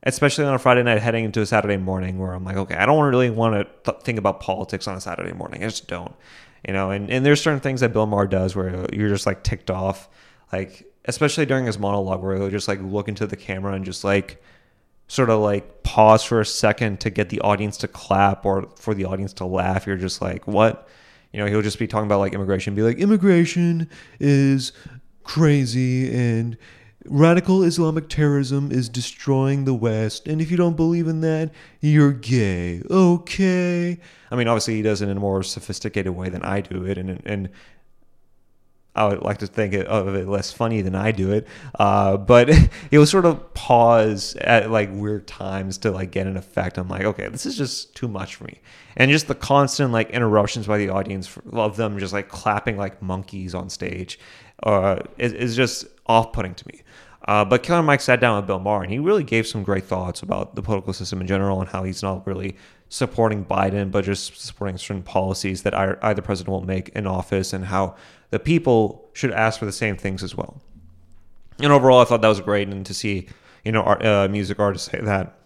[0.05, 2.87] especially on a Friday night heading into a Saturday morning, where I'm like, okay, I
[2.87, 5.65] don't really want to th- think about politics on a Saturday morning.
[5.65, 6.15] I just don't.
[6.67, 9.43] You know, and and there's certain things that Bill Maher does where you're just like
[9.43, 10.09] ticked off,
[10.53, 14.05] like especially during his monologue where he'll just like look into the camera and just
[14.05, 14.43] like
[15.11, 18.95] sort of like pause for a second to get the audience to clap or for
[18.95, 19.85] the audience to laugh.
[19.85, 20.87] You're just like, what?
[21.33, 24.71] You know, he'll just be talking about like immigration, be like, immigration is
[25.25, 26.57] crazy and
[27.07, 30.29] radical Islamic terrorism is destroying the West.
[30.29, 32.81] And if you don't believe in that, you're gay.
[32.89, 33.99] Okay.
[34.31, 36.99] I mean, obviously, he does it in a more sophisticated way than I do it.
[36.99, 37.49] And, and
[38.95, 41.47] I would like to think of it less funny than I do it.
[41.79, 42.51] Uh, but
[42.91, 46.77] he'll sort of pause at like weird times to like get an effect.
[46.77, 48.61] I'm like, okay, this is just too much for me.
[48.97, 53.01] And just the constant like interruptions by the audience of them just like clapping like
[53.01, 54.19] monkeys on stage
[54.65, 56.83] uh, is, is just off putting to me.
[57.29, 59.85] Uh, but Killer Mike sat down with Bill Maher and he really gave some great
[59.85, 62.57] thoughts about the political system in general and how he's not really
[62.89, 67.67] supporting Biden, but just supporting certain policies that either president will make in office and
[67.67, 67.95] how
[68.31, 70.61] the people should ask for the same things as well.
[71.59, 72.69] And overall, I thought that was great.
[72.69, 73.29] And to see,
[73.65, 75.37] you know art, uh, music artist say that.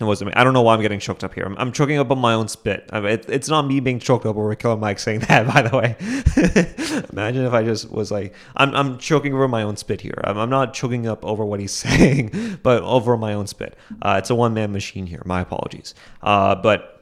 [0.00, 0.34] It wasn't me.
[0.36, 1.44] I don't know why I'm getting choked up here.
[1.44, 2.88] I'm, I'm choking up on my own spit.
[2.92, 5.62] I mean, it, it's not me being choked up over Killer Mike saying that, by
[5.62, 7.06] the way.
[7.10, 10.20] Imagine if I just was like, I'm, I'm choking over my own spit here.
[10.24, 13.76] I'm, I'm not choking up over what he's saying, but over my own spit.
[14.02, 15.22] Uh, it's a one man machine here.
[15.24, 15.94] My apologies.
[16.22, 16.97] Uh, but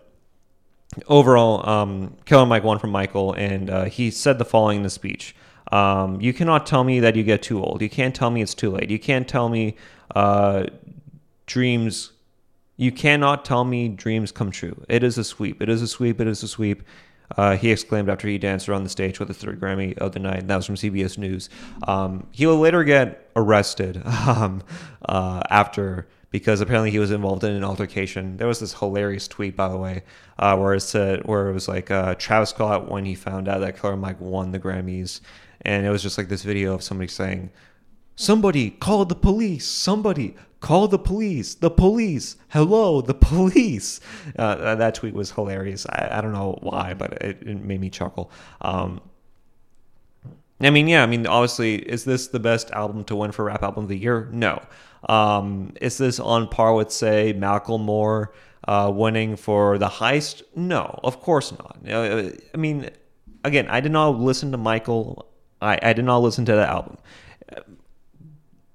[1.09, 4.91] overall, um, Killer Mike won from Michael, and uh, he said the following in the
[4.91, 5.35] speech.
[5.73, 7.83] Um, you cannot tell me that you get too old.
[7.83, 8.91] You can't tell me it's too late.
[8.91, 9.77] You can't tell me
[10.15, 10.67] uh,
[11.47, 12.13] dreams
[12.77, 14.85] you cannot tell me dreams come true.
[14.89, 15.63] It is a sweep.
[15.63, 16.21] It is a sweep.
[16.21, 16.83] It is a sweep.
[17.37, 20.21] Uh, he exclaimed after he danced around the stage with the third Grammy of the
[20.21, 20.47] night.
[20.47, 21.49] That was from CBS News.
[21.89, 24.63] Um, he will later get arrested um,
[25.09, 28.37] uh, after because apparently he was involved in an altercation.
[28.37, 30.03] There was this hilarious tweet, by the way,
[30.39, 33.61] uh, where it said where it was like uh, Travis Scott when he found out
[33.61, 35.23] that Killer Mike won the Grammys,
[35.63, 37.49] and it was just like this video of somebody saying,
[38.17, 39.67] "Somebody call the police!
[39.67, 41.55] Somebody call the police.
[41.55, 42.37] The police.
[42.49, 44.01] Hello the police.
[44.39, 45.87] Uh, that tweet was hilarious.
[45.89, 48.31] I, I, don't know why but it, it made me chuckle.
[48.61, 49.01] Um,
[50.59, 53.63] i mean yeah i mean obviously is this the best album to win for rap
[53.63, 54.27] album of the year?
[54.33, 54.63] No
[55.09, 58.29] um, is this on par with say macklemore
[58.67, 62.91] uh, winning for the heist no of course not uh, i mean
[63.45, 65.27] again i did not listen to michael
[65.63, 66.99] i, I did not listen to that album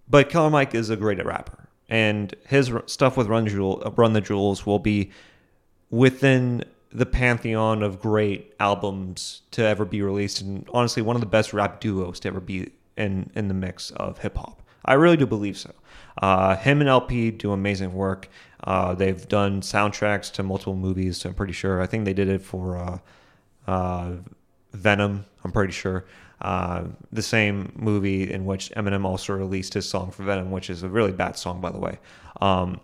[0.07, 4.21] but Killer Mike is a great rapper and his stuff with Run Jewel, Run the
[4.21, 5.11] Jewels will be
[5.89, 6.63] within
[6.93, 11.51] the pantheon of great albums to ever be released, and honestly, one of the best
[11.53, 14.61] rap duos to ever be in in the mix of hip hop.
[14.85, 15.71] I really do believe so.
[16.21, 18.29] Uh, him and El-P do amazing work.
[18.63, 21.25] Uh, they've done soundtracks to multiple movies.
[21.25, 21.81] I'm pretty sure.
[21.81, 22.99] I think they did it for uh,
[23.67, 24.13] uh
[24.73, 25.25] Venom.
[25.43, 26.05] I'm pretty sure.
[26.41, 30.83] Uh, the same movie in which Eminem also released his song for Venom, which is
[30.83, 31.99] a really bad song, by the way.
[32.39, 32.79] Um,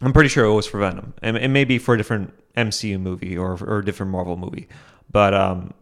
[0.00, 1.14] I'm pretty sure it was for Venom.
[1.22, 4.68] and It may be for a different MCU movie or, or a different Marvel movie.
[5.10, 5.74] But um,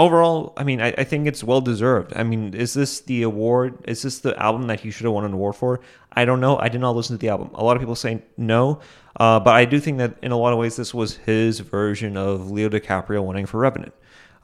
[0.00, 2.14] overall, I mean, I, I, think it's well deserved.
[2.16, 3.84] I mean, is this the award?
[3.86, 5.80] Is this the album that he should have won an award for?
[6.12, 6.58] I don't know.
[6.58, 7.50] I did not listen to the album.
[7.54, 8.80] A lot of people say no,
[9.16, 12.16] uh, but I do think that in a lot of ways this was his version
[12.16, 13.92] of Leo DiCaprio winning for Revenant,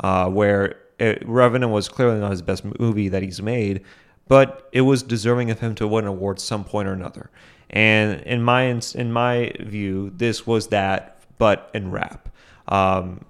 [0.01, 3.83] uh, where it, Revenant was clearly not his best movie that he's made,
[4.29, 7.31] but it was deserving of him to win an award some point or another.
[7.71, 8.65] And in my
[8.95, 12.29] in my view, this was that, but in rap.
[12.69, 13.25] Um,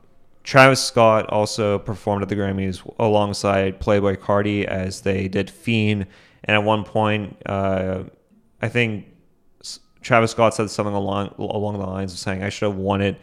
[0.47, 6.07] Travis Scott also performed at the Grammys alongside Playboi Carti as they did Fiend.
[6.45, 8.05] And at one point, uh,
[8.63, 9.07] I think
[10.03, 13.21] Travis Scott said something along along the lines of saying, "I should have won it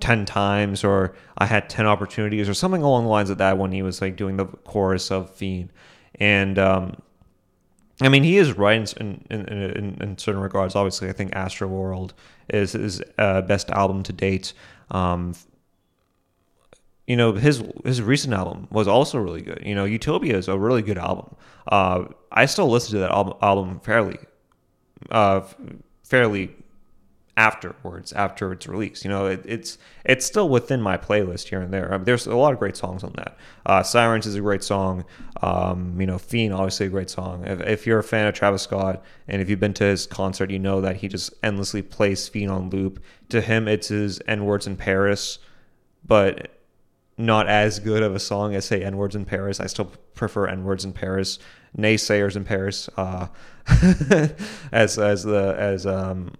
[0.00, 3.72] 10 times or I had 10 opportunities or something along the lines of that when
[3.72, 5.72] he was like doing the chorus of Fiend.
[6.16, 7.00] And um,
[8.02, 10.76] I mean, he is right in, in, in, in, certain regards.
[10.76, 12.12] Obviously, I think Astro World
[12.50, 14.52] is his uh, best album to date.
[14.90, 15.34] Um,
[17.08, 19.62] you know, his his recent album was also really good.
[19.64, 21.34] You know, Utopia is a really good album.
[21.66, 24.18] Uh, I still listen to that album, album fairly,
[25.10, 25.40] uh,
[26.04, 26.54] fairly
[27.38, 29.04] afterwards after it's release.
[29.04, 31.94] You know, it, it's it's still within my playlist here and there.
[31.94, 33.38] I mean, there's a lot of great songs on that.
[33.64, 35.06] Uh, Sirens is a great song.
[35.40, 37.46] Um, you know, Fiend obviously a great song.
[37.46, 40.50] If, if, you're a fan of Travis Scott and if you've been to his concert,
[40.50, 43.02] you know that he just endlessly plays Fiend on loop.
[43.30, 45.38] To him, it's his N words in Paris,
[46.04, 46.57] but
[47.18, 49.60] not as good of a song as say N words in Paris.
[49.60, 51.38] I still prefer N words in Paris.
[51.76, 53.26] Naysayers in Paris, uh,
[54.72, 56.32] as as the as um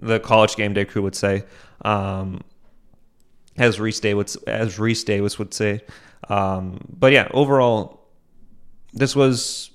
[0.00, 1.44] the college game day crew would say,
[1.82, 2.42] um,
[3.56, 5.80] as Rece Davis as Rece Davis would say.
[6.28, 8.06] Um, but yeah, overall,
[8.92, 9.70] this was.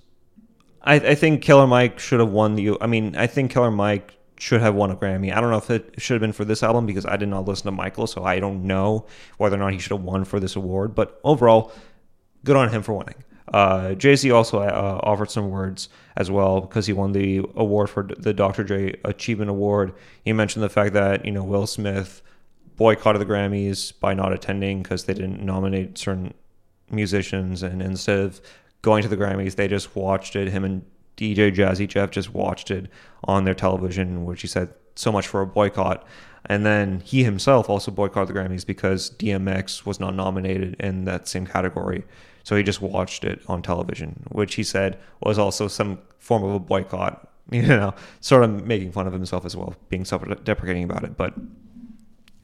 [0.86, 2.78] I, I think Killer Mike should have won the.
[2.80, 5.34] I mean, I think Killer Mike should have won a Grammy.
[5.34, 7.48] I don't know if it should have been for this album because I did not
[7.48, 9.06] listen to Michael, so I don't know
[9.38, 10.94] whether or not he should have won for this award.
[10.94, 11.72] But overall,
[12.44, 13.24] good on him for winning.
[13.54, 17.90] Uh, Jay Z also uh, offered some words as well because he won the award
[17.90, 18.66] for the Dr.
[18.66, 19.94] J Achievement Award.
[20.26, 22.22] He mentioned the fact that you know Will Smith
[22.76, 26.34] boycotted the Grammys by not attending because they didn't nominate certain
[26.92, 28.42] musicians, and instead of
[28.82, 30.50] going to the Grammys, they just watched it.
[30.50, 30.86] Him and
[31.18, 32.90] DJ Jazzy Jeff just watched it
[33.26, 36.06] on their television, which he said so much for a boycott.
[36.46, 41.28] And then he himself also boycotted the Grammys because DMX was not nominated in that
[41.28, 42.04] same category.
[42.44, 46.54] So he just watched it on television, which he said was also some form of
[46.54, 50.84] a boycott, you know, sort of making fun of himself as well, being self deprecating
[50.84, 51.16] about it.
[51.16, 51.34] But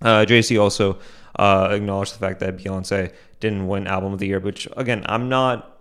[0.01, 0.97] uh, Jay Z also
[1.35, 5.27] uh, acknowledged the fact that Beyonce didn't win Album of the Year, which, again, I'm
[5.27, 5.78] not,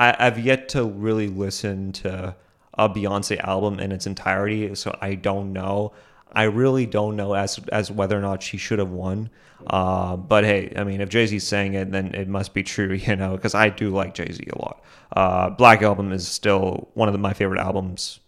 [0.00, 2.34] I, I've yet to really listen to
[2.74, 5.92] a Beyonce album in its entirety, so I don't know.
[6.32, 9.28] I really don't know as as whether or not she should have won.
[9.66, 12.92] Uh, but hey, I mean, if Jay Z's saying it, then it must be true,
[13.06, 14.82] you know, because I do like Jay Z a lot.
[15.14, 18.20] Uh, Black Album is still one of the, my favorite albums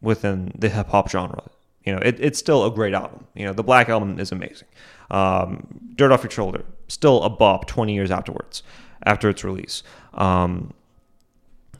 [0.00, 1.42] within the hip hop genre.
[1.84, 3.26] You know, it, it's still a great album.
[3.34, 4.68] You know, the Black Album is amazing.
[5.10, 8.62] Um, Dirt Off Your Shoulder, still a bop 20 years afterwards,
[9.04, 9.82] after its release.
[10.14, 10.74] Um,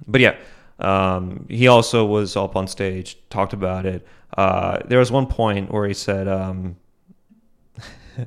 [0.07, 0.37] but yeah,
[0.79, 4.07] um, he also was up on stage, talked about it.
[4.37, 6.77] Uh, there was one point where he said, um,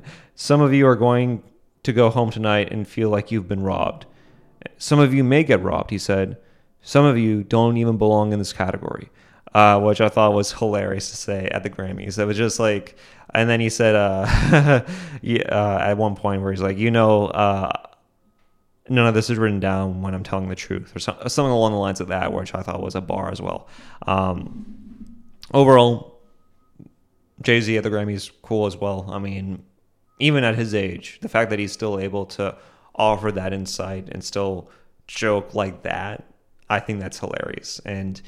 [0.34, 1.42] Some of you are going
[1.82, 4.06] to go home tonight and feel like you've been robbed.
[4.78, 6.38] Some of you may get robbed, he said.
[6.80, 9.08] Some of you don't even belong in this category,
[9.54, 12.18] uh, which I thought was hilarious to say at the Grammys.
[12.18, 12.96] It was just like,
[13.34, 14.82] and then he said, uh,
[15.22, 17.70] yeah, uh, at one point where he's like, you know, uh,
[18.88, 21.78] none of this is written down when I'm telling the truth, or something along the
[21.78, 23.68] lines of that, which I thought was a bar as well.
[24.06, 24.66] Um,
[25.54, 26.20] overall,
[27.42, 29.08] Jay Z at the Grammys cool as well.
[29.10, 29.64] I mean,
[30.18, 32.56] even at his age, the fact that he's still able to
[32.94, 34.70] offer that insight and still
[35.06, 36.24] joke like that,
[36.68, 37.80] I think that's hilarious.
[37.84, 38.20] And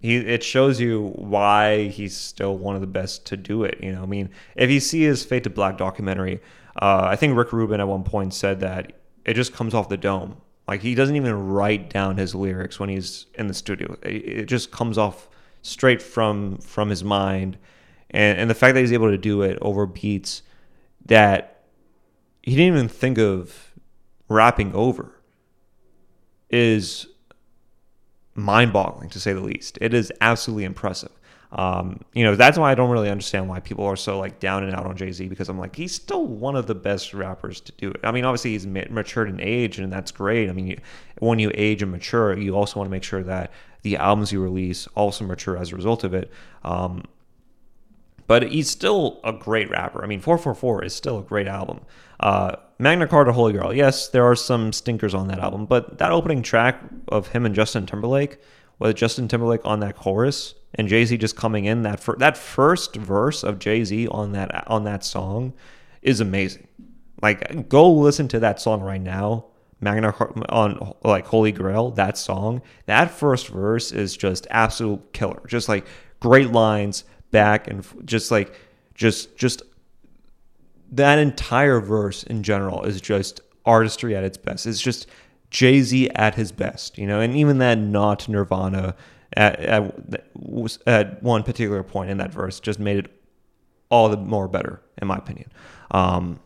[0.00, 3.78] he it shows you why he's still one of the best to do it.
[3.82, 6.40] You know, I mean, if you see his Fade to Black documentary,
[6.80, 9.96] uh, I think Rick Rubin at one point said that it just comes off the
[9.96, 10.36] dome.
[10.68, 13.96] Like he doesn't even write down his lyrics when he's in the studio.
[14.02, 15.28] It just comes off
[15.62, 17.58] straight from from his mind,
[18.10, 20.42] and and the fact that he's able to do it over beats
[21.04, 21.64] that
[22.42, 23.74] he didn't even think of
[24.28, 25.12] rapping over
[26.50, 27.06] is
[28.34, 29.76] mind-boggling to say the least.
[29.80, 31.10] It is absolutely impressive.
[31.52, 34.62] Um, you know, that's why I don't really understand why people are so like down
[34.62, 37.60] and out on Jay Z because I'm like, he's still one of the best rappers
[37.62, 38.00] to do it.
[38.04, 40.48] I mean, obviously he's matured in age and that's great.
[40.48, 40.78] I mean, you,
[41.18, 43.50] when you age and mature, you also want to make sure that
[43.82, 46.30] the albums you release also mature as a result of it.
[46.62, 47.04] Um,
[48.28, 50.04] but he's still a great rapper.
[50.04, 51.80] I mean, 444 is still a great album.
[52.20, 56.12] Uh, Magna Carta Holy Grail, yes, there are some stinkers on that album, but that
[56.12, 58.38] opening track of him and Justin Timberlake,
[58.78, 62.36] with Justin Timberlake on that chorus and Jay Z just coming in that fir- that
[62.36, 65.52] first verse of Jay Z on that on that song
[66.02, 66.66] is amazing.
[67.22, 69.46] Like, go listen to that song right now.
[69.80, 70.14] Magna
[70.50, 75.42] on like Holy Grail, that song, that first verse is just absolute killer.
[75.46, 75.86] Just like
[76.20, 78.54] great lines back and just like
[78.94, 79.62] just just
[80.92, 84.66] that entire verse in general is just artistry at its best.
[84.66, 85.06] It's just
[85.50, 88.94] Jay Z at his best, you know, and even that not Nirvana
[89.34, 90.24] at, at,
[90.86, 93.10] at one particular point in that verse just made it
[93.90, 95.50] all the more better, in my opinion.
[95.90, 96.40] Um,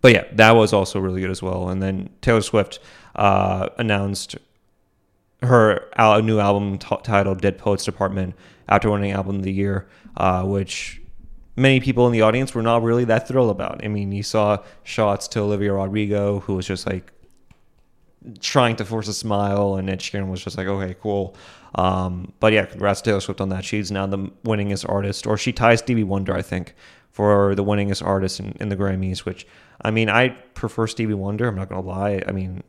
[0.00, 1.68] but yeah, that was also really good as well.
[1.68, 2.78] And then Taylor Swift
[3.16, 4.36] uh, announced
[5.42, 5.88] her
[6.22, 8.34] new album t- titled Dead Poets Department
[8.68, 11.00] after winning Album of the Year, uh, which
[11.56, 13.84] many people in the audience were not really that thrilled about.
[13.84, 17.12] I mean, you saw shots to Olivia Rodrigo, who was just like
[18.40, 21.34] trying to force a smile, and Ed Sheeran was just like, okay, cool.
[21.74, 23.64] Um, but yeah, congrats to Taylor Swift on that.
[23.64, 26.74] She's now the winningest artist, or she ties Stevie Wonder, I think,
[27.10, 29.20] for the winningest artist in, in the Grammys.
[29.20, 29.46] Which
[29.82, 31.48] I mean, I prefer Stevie Wonder.
[31.48, 32.22] I'm not gonna lie.
[32.26, 32.62] I mean,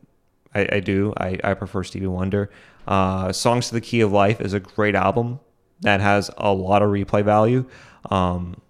[0.54, 1.14] I, I do.
[1.16, 2.50] I, I prefer Stevie Wonder.
[2.86, 5.40] Uh, Songs to the Key of Life is a great album
[5.80, 7.66] that has a lot of replay value.
[8.10, 8.60] Um,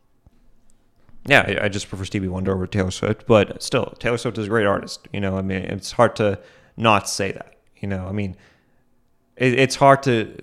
[1.27, 4.47] yeah, I, I just prefer Stevie Wonder over Taylor Swift, but still, Taylor Swift is
[4.47, 5.07] a great artist.
[5.13, 6.39] You know, I mean, it's hard to
[6.77, 7.55] not say that.
[7.77, 8.37] You know, I mean,
[9.41, 10.37] it, it's hard to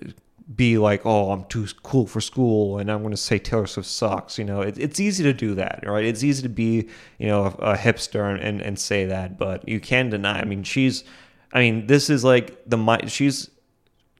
[0.54, 3.88] be like, oh, I'm too cool for school, and I'm going to say Taylor Swift
[3.88, 4.38] sucks.
[4.38, 6.04] You know, it, it's easy to do that, right?
[6.04, 9.66] It's easy to be, you know, a, a hipster and, and, and say that, but
[9.68, 10.40] you can deny.
[10.40, 11.04] I mean, she's,
[11.52, 13.50] I mean, this is like the my she's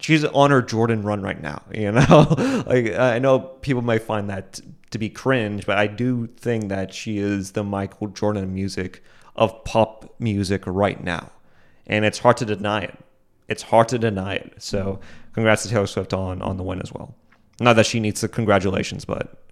[0.00, 1.62] she's on her Jordan run right now.
[1.74, 4.60] You know, like I know people might find that
[4.90, 9.02] to be cringe, but I do think that she is the Michael Jordan music
[9.34, 11.32] of pop music right now,
[11.86, 12.98] and it's hard to deny it.
[13.48, 14.54] It's hard to deny it.
[14.58, 15.00] So,
[15.32, 17.14] congrats to Taylor Swift on on the win as well.
[17.60, 19.44] Not that she needs the congratulations, but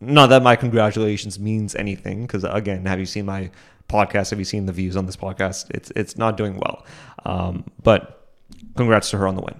[0.00, 2.22] not that my congratulations means anything.
[2.22, 3.50] Because again, have you seen my
[3.88, 4.30] podcast?
[4.30, 5.70] Have you seen the views on this podcast?
[5.70, 6.86] It's it's not doing well.
[7.24, 8.32] Um, but
[8.76, 9.58] congrats to her on the win.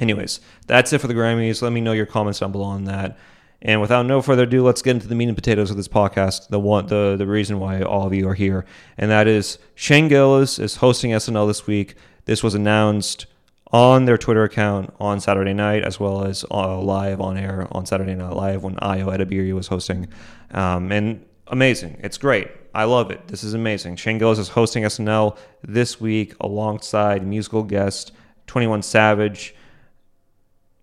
[0.00, 1.62] Anyways, that's it for the Grammys.
[1.62, 3.16] Let me know your comments down below on that.
[3.62, 6.48] And without no further ado, let's get into the meat and potatoes of this podcast.
[6.48, 8.66] The one, the the reason why all of you are here,
[8.98, 11.94] and that is Shane Gillis is hosting SNL this week.
[12.24, 13.26] This was announced
[13.72, 17.86] on their Twitter account on Saturday night, as well as uh, live on air on
[17.86, 20.08] Saturday Night Live when Ayo Edebiri was hosting.
[20.52, 22.48] Um, and amazing, it's great.
[22.74, 23.26] I love it.
[23.28, 23.96] This is amazing.
[23.96, 28.12] Shane Gillis is hosting SNL this week alongside musical guest
[28.46, 29.54] Twenty One Savage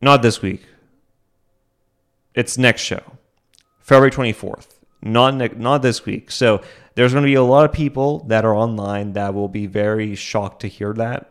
[0.01, 0.65] not this week.
[2.33, 3.03] It's next show,
[3.79, 4.67] February 24th.
[5.03, 6.31] Not ne- not this week.
[6.31, 6.61] So
[6.95, 10.15] there's going to be a lot of people that are online that will be very
[10.15, 11.30] shocked to hear that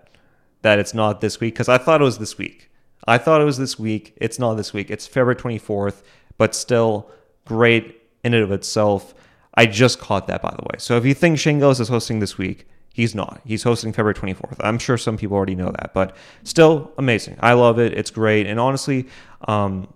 [0.63, 2.71] that it's not this week because I thought it was this week.
[3.07, 4.15] I thought it was this week.
[4.17, 4.91] It's not this week.
[4.91, 6.03] It's February 24th,
[6.37, 7.11] but still
[7.45, 9.15] great in and of itself.
[9.55, 10.77] I just caught that by the way.
[10.79, 13.41] So if you think Gillis is hosting this week, he's not.
[13.45, 14.57] He's hosting February 24th.
[14.61, 17.39] I'm sure some people already know that, but still amazing.
[17.41, 17.95] I love it.
[17.95, 18.47] It's great.
[18.47, 19.09] And honestly,
[19.49, 19.93] um,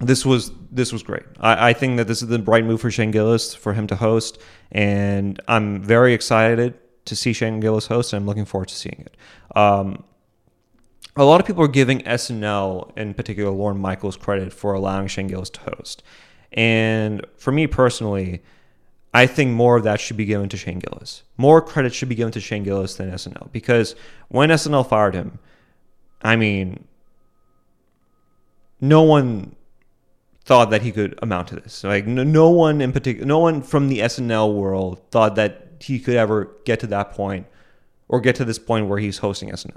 [0.00, 1.22] this was this was great.
[1.38, 3.96] I, I, think that this is the right move for Shane Gillis for him to
[3.96, 4.40] host,
[4.72, 6.74] and I'm very excited
[7.04, 9.16] to see Shane Gillis host, and I'm looking forward to seeing it.
[9.56, 10.04] Um,
[11.16, 15.28] a lot of people are giving SNL, in particular Lorne Michaels, credit for allowing Shane
[15.28, 16.02] Gillis to host,
[16.52, 18.42] and for me personally,
[19.12, 21.22] I think more of that should be given to Shane Gillis.
[21.36, 23.94] More credit should be given to Shane Gillis than SNL because
[24.28, 25.38] when SNL fired him,
[26.22, 26.88] I mean,
[28.80, 29.54] no one
[30.44, 31.84] thought that he could amount to this.
[31.84, 35.98] Like no, no one in particular, no one from the SNL world thought that he
[35.98, 37.46] could ever get to that point
[38.08, 39.76] or get to this point where he's hosting SNL.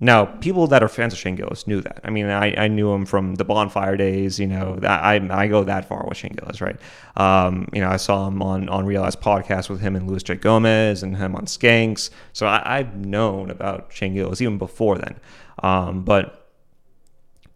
[0.00, 2.00] Now, people that are fans of Shane Gillis knew that.
[2.04, 4.38] I mean, I, I knew him from the Bonfire days.
[4.38, 6.76] You know, I I go that far with Shane Gillis, right?
[7.16, 10.22] Um, you know, I saw him on on Real Ass podcast with him and Luis
[10.22, 12.10] J Gomez and him on Skanks.
[12.32, 15.16] So I, have known about Shane Gillis even before then.
[15.64, 16.48] Um, but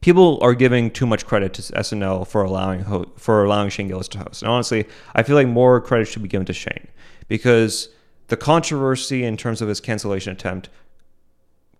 [0.00, 4.08] people are giving too much credit to SNL for allowing ho- for allowing Shane Gillis
[4.08, 4.42] to host.
[4.42, 6.88] And honestly, I feel like more credit should be given to Shane
[7.32, 7.88] because
[8.28, 10.68] the controversy in terms of his cancellation attempt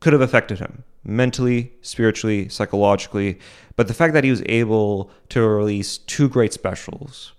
[0.01, 3.39] could have affected him mentally, spiritually, psychologically.
[3.77, 7.35] But the fact that he was able to release two great specials,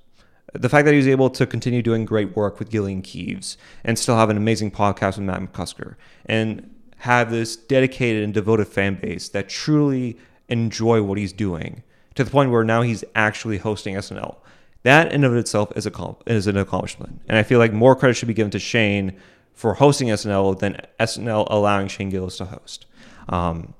[0.53, 3.57] the fact that he was able to continue doing great work with Gilly and Keeves
[3.83, 5.95] and still have an amazing podcast with Matt McCusker
[6.27, 11.81] and have this dedicated and devoted fan base that truly enjoy what he's doing
[12.13, 14.35] to the point where now he's actually hosting SNL.
[14.83, 18.15] That in of itself is a is an accomplishment, and I feel like more credit
[18.15, 19.17] should be given to Shane
[19.53, 22.85] for hosting SNL than SNL allowing Shane Gillis to host.
[23.29, 23.73] Um,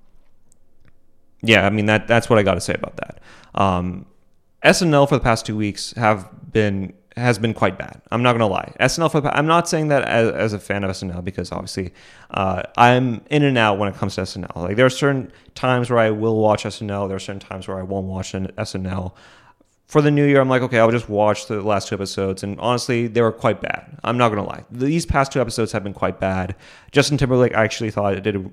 [1.42, 3.20] yeah, I mean that that's what I got to say about that.
[3.54, 4.06] Um,
[4.64, 8.02] SNL for the past two weeks have been has been quite bad.
[8.12, 8.74] I'm not gonna lie.
[8.80, 11.94] SNL for I'm not saying that as, as a fan of SNL because obviously
[12.32, 14.56] uh, I'm in and out when it comes to SNL.
[14.56, 17.08] Like there are certain times where I will watch SNL.
[17.08, 19.14] There are certain times where I won't watch SNL.
[19.94, 22.60] For the new year, I'm like, okay, I'll just watch the last two episodes, and
[22.60, 23.96] honestly, they were quite bad.
[24.04, 24.66] I'm not gonna lie.
[24.72, 26.56] These past two episodes have been quite bad.
[26.92, 28.44] Justin Timberlake, I actually thought it did a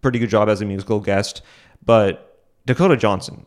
[0.00, 1.42] pretty good job as a musical guest,
[1.84, 3.46] but Dakota Johnson,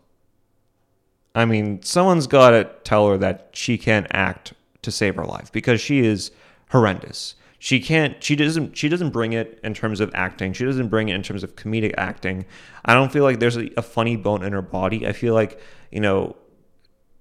[1.33, 5.49] I mean, someone's got to tell her that she can't act to save her life
[5.49, 6.31] because she is
[6.71, 7.35] horrendous.
[7.57, 8.21] She can't.
[8.21, 8.75] She doesn't.
[8.75, 10.51] She doesn't bring it in terms of acting.
[10.51, 12.45] She doesn't bring it in terms of comedic acting.
[12.83, 15.07] I don't feel like there's a, a funny bone in her body.
[15.07, 16.35] I feel like you know,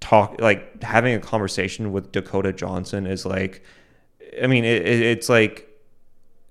[0.00, 3.62] talk like having a conversation with Dakota Johnson is like.
[4.42, 5.68] I mean, it, it, it's like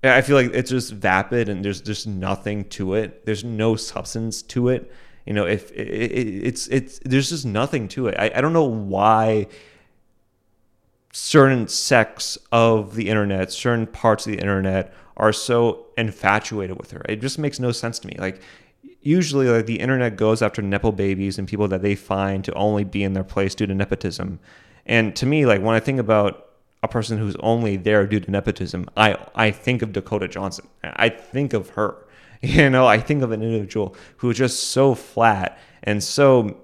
[0.02, 3.24] I feel like it's just vapid and there's just nothing to it.
[3.24, 4.92] There's no substance to it
[5.28, 8.54] you know if it, it, it's it's there's just nothing to it I, I don't
[8.54, 9.46] know why
[11.12, 17.02] certain sects of the internet certain parts of the internet are so infatuated with her
[17.08, 18.40] it just makes no sense to me like
[19.08, 22.84] usually like the internet goes after nepo babies and people that they find to only
[22.84, 24.38] be in their place due to nepotism.
[24.84, 26.32] And to me like when i think about
[26.82, 30.66] a person who's only there due to nepotism i i think of dakota johnson.
[30.82, 31.96] I think of her.
[32.40, 36.56] You know, I think of an individual who is just so flat and so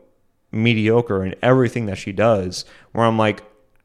[0.52, 3.42] mediocre in everything that she does, where I'm like,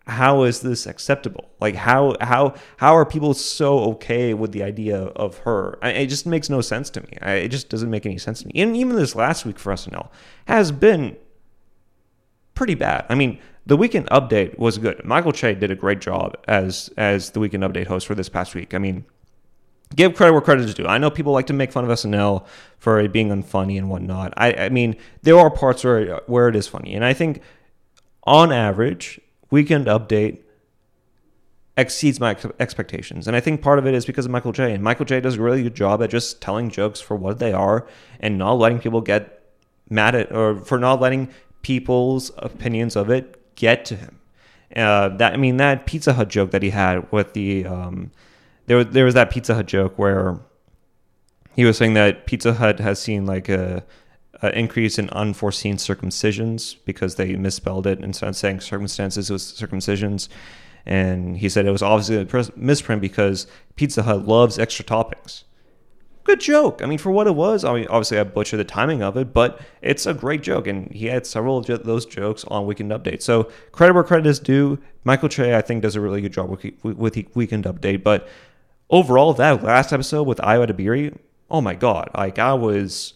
[0.10, 1.50] how is this acceptable?
[1.62, 5.78] Like how how how are people so okay with the idea of her?
[5.82, 7.18] I, it just makes no sense to me.
[7.22, 8.54] I, it just doesn't make any sense to me.
[8.56, 10.10] And even this last week for SNL
[10.46, 11.16] has been
[12.56, 13.06] pretty bad.
[13.10, 15.04] I mean, the weekend update was good.
[15.06, 18.56] Michael Che did a great job as as the weekend update host for this past
[18.56, 18.74] week.
[18.74, 19.06] I mean,
[19.96, 20.88] give credit where credit is due.
[20.88, 22.46] I know people like to make fun of SNL
[22.78, 24.34] for it being unfunny and whatnot.
[24.38, 27.42] I, I mean, there are parts where where it is funny, and I think
[28.24, 29.20] on average,
[29.52, 30.40] Weekend Update
[31.78, 33.28] exceeds my expectations.
[33.28, 34.74] And I think part of it is because of Michael Che.
[34.74, 37.54] And Michael Che does a really good job at just telling jokes for what they
[37.54, 37.88] are
[38.20, 39.42] and not letting people get
[39.90, 41.30] mad at or for not letting
[41.62, 44.20] people's opinions of it get to him.
[44.76, 48.12] Uh, that I mean that Pizza Hut joke that he had with the um,
[48.68, 50.40] there there was that Pizza Hut joke where
[51.56, 53.84] he was saying that Pizza Hut has seen like a,
[54.42, 59.44] a increase in unforeseen circumcisions because they misspelled it instead of saying circumstances it was
[59.44, 60.30] circumcisions.
[60.86, 65.44] And he said it was obviously a misprint because Pizza Hut loves extra toppings.
[66.30, 66.82] good joke.
[66.82, 69.34] I mean, for what it was, I mean, obviously I butchered the timing of it,
[69.34, 73.22] but it's a great joke, and he had several of those jokes on Weekend Update.
[73.22, 74.80] So credit where credit is due.
[75.04, 78.28] Michael Che, I think, does a really good job with, Weekend Update, but
[78.90, 81.18] overall, that last episode with Ayo Edebiri,
[81.50, 83.14] oh my god, like I was,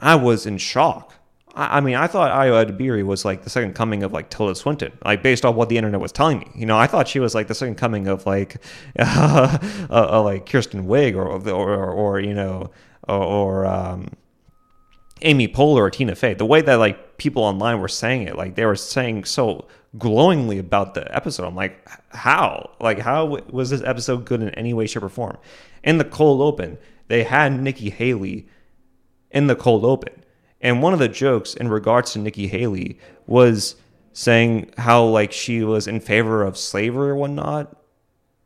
[0.00, 1.14] I was in shock.
[1.54, 4.54] I, I mean, I thought Ayo Edebiri was like the second coming of like Tilda
[4.54, 6.50] Swinton, like based on what the internet was telling me.
[6.54, 8.56] You know, I thought she was like the second coming of like,
[8.98, 9.58] uh,
[9.90, 12.70] uh, like Kristen Wiig or, or, or, or you know,
[13.08, 14.08] or, or um,
[15.22, 16.34] Amy Poehler or Tina Fey.
[16.34, 19.66] The way that like people online were saying it, like they were saying so
[19.98, 21.46] glowingly about the episode.
[21.46, 22.70] I'm like, how?
[22.80, 25.36] Like, how was this episode good in any way, shape, or form?
[25.82, 26.78] In the cold open,
[27.08, 28.46] they had Nikki Haley
[29.30, 30.24] in the cold open.
[30.60, 33.76] And one of the jokes in regards to Nikki Haley was
[34.12, 37.76] saying how like she was in favor of slavery or whatnot.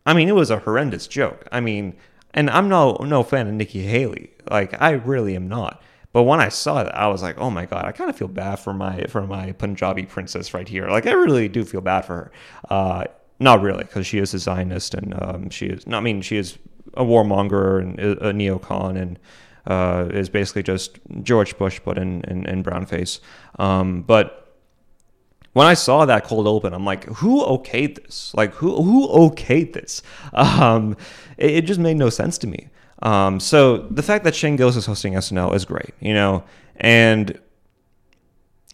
[0.06, 1.48] I mean, it was a horrendous joke.
[1.50, 1.96] I mean,
[2.32, 4.30] and I'm no no fan of Nikki Haley.
[4.50, 5.82] Like, I really am not.
[6.12, 8.28] But when I saw it, I was like, "Oh my god!" I kind of feel
[8.28, 10.88] bad for my for my Punjabi princess right here.
[10.88, 12.32] Like, I really do feel bad for her.
[12.70, 13.04] Uh,
[13.40, 15.86] not really, because she is a Zionist and um, she is.
[15.86, 16.58] Not I mean, she is
[16.94, 19.18] a warmonger and a neocon and
[19.66, 23.20] uh, is basically just George Bush but in in, in brown face.
[23.58, 24.40] Um, but
[25.54, 28.34] when I saw that cold open, I'm like, who okayed this?
[28.34, 30.02] Like, who who okayed this?
[30.34, 30.96] Um,
[31.38, 32.68] it, it, just made no sense to me.
[33.02, 36.42] Um, so the fact that Shane Gillis is hosting SNL is great, you know,
[36.76, 37.38] and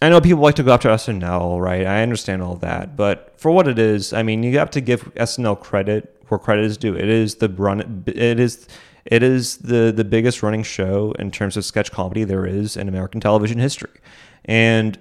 [0.02, 1.86] I know people like to go after SNL, right?
[1.86, 5.14] I understand all that, but for what it is, I mean, you have to give
[5.14, 6.96] SNL credit where credit is due.
[6.96, 8.04] It is the run.
[8.06, 8.66] It is
[9.04, 12.88] it is the the biggest running show in terms of sketch comedy there is in
[12.88, 14.00] American television history,
[14.44, 14.98] and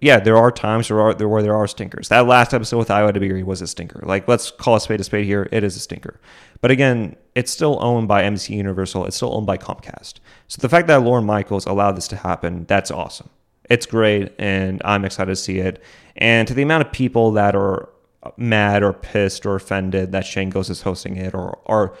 [0.00, 2.08] yeah, there are times there are there where there are stinkers.
[2.08, 4.00] That last episode with Ayo Edebiri was a stinker.
[4.02, 5.48] Like let's call a spade a spade here.
[5.52, 6.20] It is a stinker.
[6.62, 9.06] But again, it's still owned by NBC Universal.
[9.06, 10.14] It's still owned by Comcast.
[10.48, 13.28] So the fact that Lorne Michaels allowed this to happen, that's awesome.
[13.68, 15.82] It's great, and I'm excited to see it.
[16.16, 17.88] And to the amount of people that are
[18.36, 21.94] mad or pissed or offended that Shane Gillis is hosting it, or are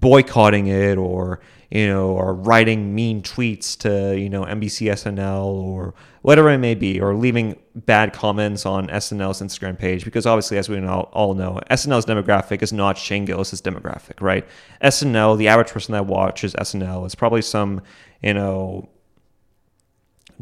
[0.00, 1.40] boycotting it, or
[1.70, 6.74] you know, or writing mean tweets to, you know, NBC SNL or whatever it may
[6.74, 10.04] be, or leaving bad comments on SNL's Instagram page.
[10.04, 14.46] Because obviously, as we all know, SNL's demographic is not Shane Gillis's demographic, right?
[14.82, 17.82] SNL, the average person that watches SNL is probably some,
[18.22, 18.88] you know,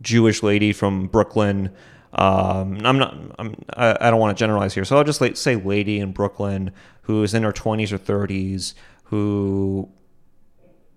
[0.02, 1.70] Jewish lady from Brooklyn.
[2.12, 3.16] Um, I'm not.
[3.38, 6.72] I'm, I don't want to generalize here, so I'll just say lady in Brooklyn
[7.04, 8.74] who is in her 20s or 30s
[9.14, 9.88] who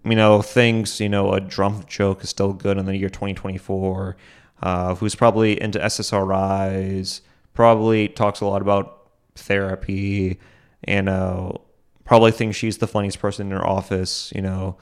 [0.04, 4.18] you know, thinks you know, a drum joke is still good in the year 2024,
[4.64, 7.22] uh, who's probably into SSRIs,
[7.54, 10.40] probably talks a lot about therapy,
[10.88, 11.62] you know,
[12.06, 14.78] probably thinks she's the funniest person in her office, you know,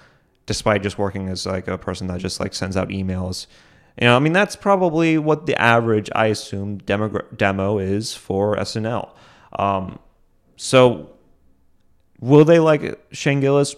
[0.45, 3.47] despite just working as like a person that just like sends out emails.
[3.99, 8.55] You know, I mean, that's probably what the average, I assume, demo, demo is for
[8.55, 9.09] SNL.
[9.57, 9.99] Um,
[10.55, 11.14] so,
[12.19, 13.75] will they like Shane Gillis?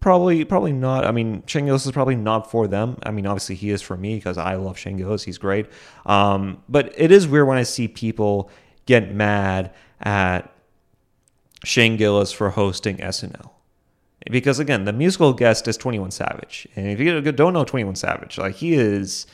[0.00, 1.04] Probably, probably not.
[1.04, 2.96] I mean, Shane Gillis is probably not for them.
[3.02, 5.22] I mean, obviously he is for me because I love Shane Gillis.
[5.22, 5.66] He's great.
[6.06, 8.50] Um, but it is weird when I see people
[8.86, 10.50] get mad at
[11.64, 13.50] Shane Gillis for hosting SNL.
[14.30, 16.66] Because again, the musical guest is 21 Savage.
[16.76, 19.26] And if you don't know 21 Savage, like he is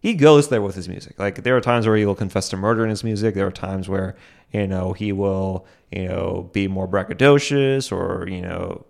[0.00, 1.18] he goes there with his music.
[1.18, 3.34] Like there are times where he will confess to murder in his music.
[3.34, 4.16] There are times where,
[4.50, 8.86] you know, he will, you know, be more braggadocious or, you know,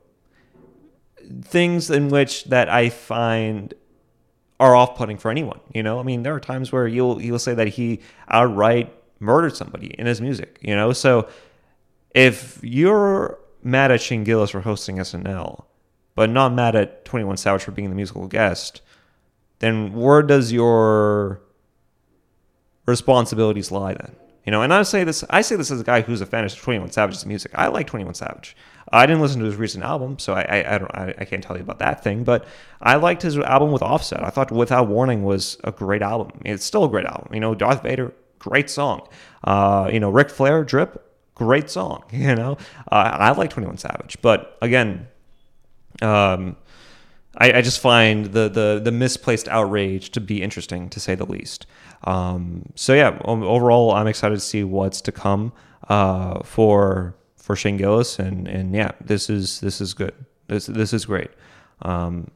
[1.43, 3.75] things in which that I find
[4.61, 5.61] are off-putting for anyone.
[5.75, 9.57] You know, I mean, there are times where you'll you'll say that he outright murdered
[9.57, 10.59] somebody in his music.
[10.61, 11.29] You know, so
[12.15, 15.65] if you're mad at Shane Gillis for hosting SNL,
[16.15, 18.83] but not mad at Twenty One Savage for being the musical guest,
[19.61, 21.41] then where does your
[22.87, 24.17] responsibilities lie then?
[24.45, 26.45] You know, and I say this I say this as a guy who's a fan
[26.45, 27.53] of Twenty One Savage's music.
[27.55, 28.57] I like Twenty One Savage.
[28.91, 31.43] I didn't listen to his recent album, so I I, I don't I, I, can't
[31.43, 32.25] tell you about that thing.
[32.25, 32.47] But
[32.81, 34.25] I liked his album with Offset.
[34.25, 36.41] I thought Without Warning was a great album.
[36.45, 37.33] It's still a great album.
[37.35, 39.07] You know, Darth Vader, great song.
[39.45, 41.01] Uh, you know, Ric Flair, Drip,
[41.35, 42.05] great song.
[42.11, 42.57] You know,
[42.91, 45.07] uh, I like Twenty One Savage, but again,
[46.01, 46.57] um,
[47.41, 51.25] I, I, just find the, the the misplaced outrage to be interesting, to say the
[51.25, 51.67] least.
[52.05, 55.53] Um, so yeah, overall, I'm excited to see what's to come
[55.89, 60.15] uh, for for Shane Gillis, and and yeah, this is this is good.
[60.49, 61.31] This this is great.
[61.83, 62.31] Um,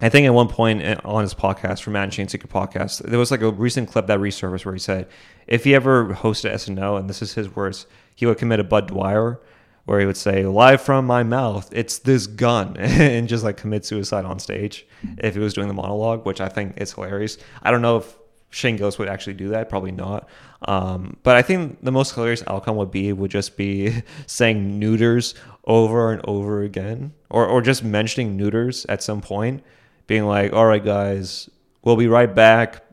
[0.00, 3.18] I think at one point on his podcast, from Matt and Shane Secret Podcast, there
[3.18, 5.08] was like a recent clip that resurfaced where he said
[5.46, 8.88] if he ever hosted SNL, and this is his words, he would commit a Bud
[8.88, 9.40] Dwyer,
[9.86, 13.84] where he would say, "Live from my mouth, it's this gun," and just like commit
[13.86, 14.86] suicide on stage
[15.18, 17.38] if he was doing the monologue, which I think is hilarious.
[17.62, 18.16] I don't know if
[18.50, 20.28] Shane Gillis would actually do that, probably not.
[20.62, 25.34] Um, but I think the most hilarious outcome would be would just be saying neuters
[25.64, 29.62] over and over again, or or just mentioning neuters at some point,
[30.06, 31.48] being like, "All right, guys,
[31.84, 32.84] we'll be right back,"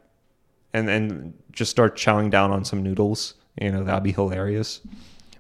[0.73, 3.33] and then just start chowing down on some noodles.
[3.59, 4.81] You know, that'd be hilarious.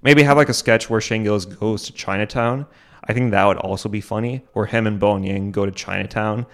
[0.03, 2.65] Maybe have like a sketch where Shane Gillis goes to Chinatown.
[3.05, 6.45] I think that would also be funny, where him and Bowen Yang go to Chinatown,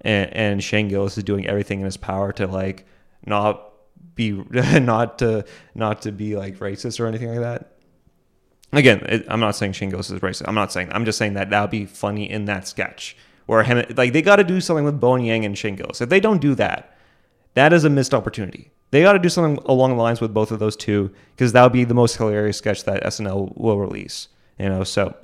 [0.00, 2.86] and, and Shane Gillis is doing everything in his power to like
[3.26, 3.70] not
[4.14, 5.44] be not to
[5.74, 7.70] not to be like racist or anything like that.
[8.72, 10.44] Again, it, I'm not saying Shane Gillis is racist.
[10.48, 10.88] I'm not saying.
[10.92, 14.22] I'm just saying that that would be funny in that sketch where him like they
[14.22, 16.00] got to do something with Bowen Yang and Shane Gillis.
[16.00, 16.96] If they don't do that,
[17.54, 18.70] that is a missed opportunity.
[18.94, 21.64] They got to do something along the lines with both of those two because that
[21.64, 24.28] would be the most hilarious sketch that SNL will release.
[24.56, 25.16] You know, so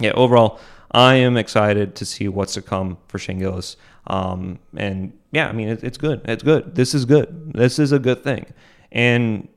[0.00, 0.58] yeah, overall,
[0.90, 3.76] I am excited to see what's to come for Gillis.
[4.06, 6.22] Um, and yeah, I mean, it, it's good.
[6.24, 6.74] It's good.
[6.74, 7.52] This is good.
[7.52, 8.46] This is a good thing.
[8.90, 9.48] And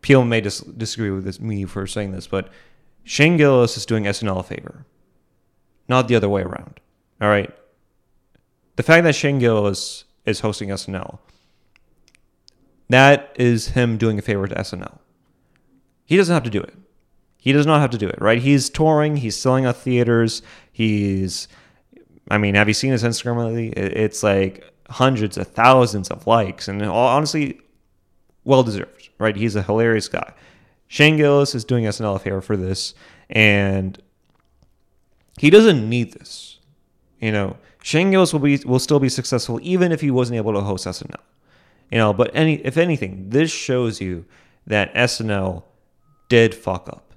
[0.00, 2.48] people may dis- disagree with this, me for saying this, but
[3.04, 4.86] Shane Gillis is doing SNL a favor,
[5.88, 6.80] not the other way around.
[7.20, 7.54] All right.
[8.76, 11.18] The fact that Shane Gillis is hosting SNL,
[12.90, 14.98] that is him doing a favor to SNL.
[16.04, 16.74] He doesn't have to do it.
[17.38, 18.40] He does not have to do it, right?
[18.40, 21.48] He's touring, he's selling out theaters, he's
[22.30, 23.68] I mean, have you seen his Instagram lately?
[23.70, 27.60] It's like hundreds of thousands of likes, and honestly,
[28.44, 29.34] well deserved, right?
[29.34, 30.32] He's a hilarious guy.
[30.86, 32.94] Shane Gillis is doing SNL a favor for this,
[33.28, 34.00] and
[35.38, 36.58] he doesn't need this.
[37.20, 40.52] You know, Shane Gillis will be will still be successful even if he wasn't able
[40.52, 41.14] to host SNL.
[41.90, 44.24] You know, but any if anything, this shows you
[44.66, 45.64] that SNL
[46.28, 47.14] did fuck up.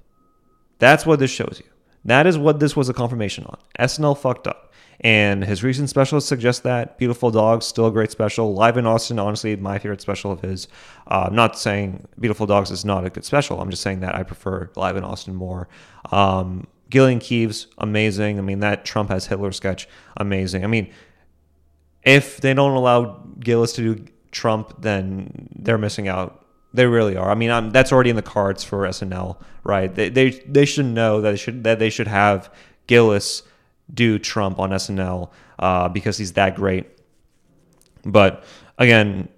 [0.78, 1.70] That's what this shows you.
[2.04, 3.58] That is what this was a confirmation on.
[3.78, 4.72] SNL fucked up.
[5.00, 6.98] And his recent specials suggest that.
[6.98, 8.54] Beautiful Dogs, still a great special.
[8.54, 10.68] Live in Austin, honestly, my favorite special of his.
[11.08, 13.60] Uh, I'm not saying Beautiful Dogs is not a good special.
[13.60, 15.68] I'm just saying that I prefer Live in Austin more.
[16.12, 18.38] Um, Gilly and Keeves, amazing.
[18.38, 20.64] I mean, that Trump has Hitler sketch, amazing.
[20.64, 20.92] I mean,
[22.04, 24.04] if they don't allow Gillis to do
[24.34, 26.44] Trump, then they're missing out.
[26.74, 27.30] They really are.
[27.30, 29.94] I mean, I'm, that's already in the cards for SNL, right?
[29.94, 32.52] They, they they should know that they should that they should have
[32.86, 33.42] Gillis
[33.92, 36.86] do Trump on SNL uh, because he's that great.
[38.04, 38.44] But
[38.76, 39.28] again,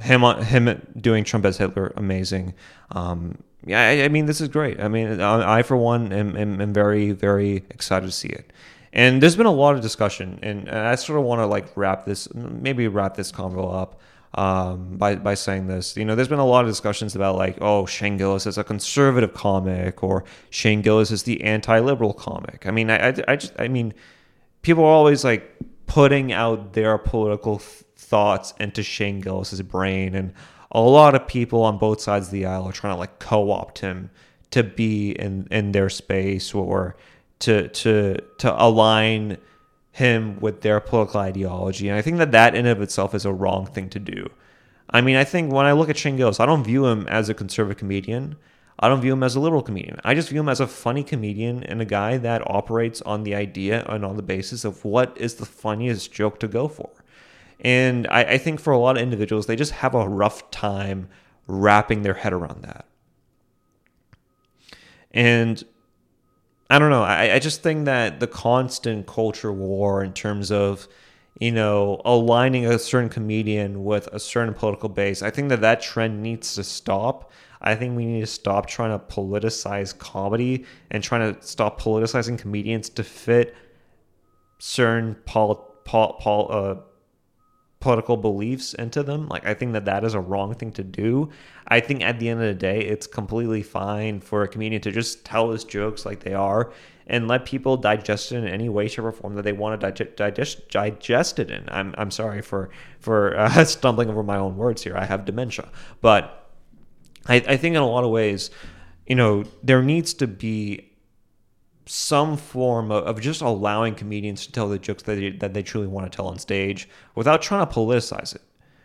[0.00, 2.54] him on, him doing Trump as Hitler, amazing.
[2.90, 4.80] Um, yeah, I, I, mean, this is great.
[4.80, 8.52] I mean, I, I for one am, am, am, very very excited to see it.
[8.92, 12.04] And there's been a lot of discussion, and I sort of want to like wrap
[12.04, 14.00] this, maybe wrap this convo up
[14.34, 15.96] um, by by saying this.
[15.96, 18.64] You know, there's been a lot of discussions about like, oh, Shane Gillis is a
[18.64, 22.66] conservative comic, or Shane Gillis is the anti-liberal comic.
[22.66, 23.94] I mean, I, I, I just, I mean,
[24.60, 30.34] people are always like putting out their political th- thoughts into Shane Gillis's brain, and
[30.70, 33.78] a lot of people on both sides of the aisle are trying to like co-opt
[33.78, 34.10] him
[34.50, 36.94] to be in in their space or
[37.42, 39.36] to to to align
[39.90, 41.88] him with their political ideology.
[41.88, 44.30] And I think that that in of itself is a wrong thing to do.
[44.88, 47.28] I mean, I think when I look at Shane Gillis, I don't view him as
[47.28, 48.36] a conservative comedian.
[48.78, 50.00] I don't view him as a liberal comedian.
[50.02, 53.34] I just view him as a funny comedian and a guy that operates on the
[53.34, 56.90] idea and on the basis of what is the funniest joke to go for.
[57.60, 61.08] And I, I think for a lot of individuals, they just have a rough time
[61.46, 62.86] wrapping their head around that.
[65.12, 65.62] And
[66.72, 67.02] I don't know.
[67.02, 70.88] I, I just think that the constant culture war in terms of,
[71.38, 75.82] you know, aligning a certain comedian with a certain political base, I think that that
[75.82, 77.30] trend needs to stop.
[77.60, 82.38] I think we need to stop trying to politicize comedy and trying to stop politicizing
[82.38, 83.54] comedians to fit
[84.58, 86.76] certain pol, pol, pol uh,
[87.82, 89.28] political beliefs into them.
[89.28, 91.30] Like, I think that that is a wrong thing to do.
[91.66, 94.92] I think at the end of the day, it's completely fine for a comedian to
[94.92, 96.72] just tell his jokes like they are
[97.08, 99.84] and let people digest it in any way, shape, or form that they want to
[99.84, 101.68] digest, digest, digest it in.
[101.68, 102.70] I'm, I'm sorry for,
[103.00, 104.96] for uh, stumbling over my own words here.
[104.96, 105.68] I have dementia.
[106.00, 106.48] But
[107.26, 108.50] I, I think in a lot of ways,
[109.08, 110.91] you know, there needs to be
[111.86, 115.62] some form of, of, just allowing comedians to tell the jokes that they, that they
[115.62, 118.42] truly want to tell on stage without trying to politicize it.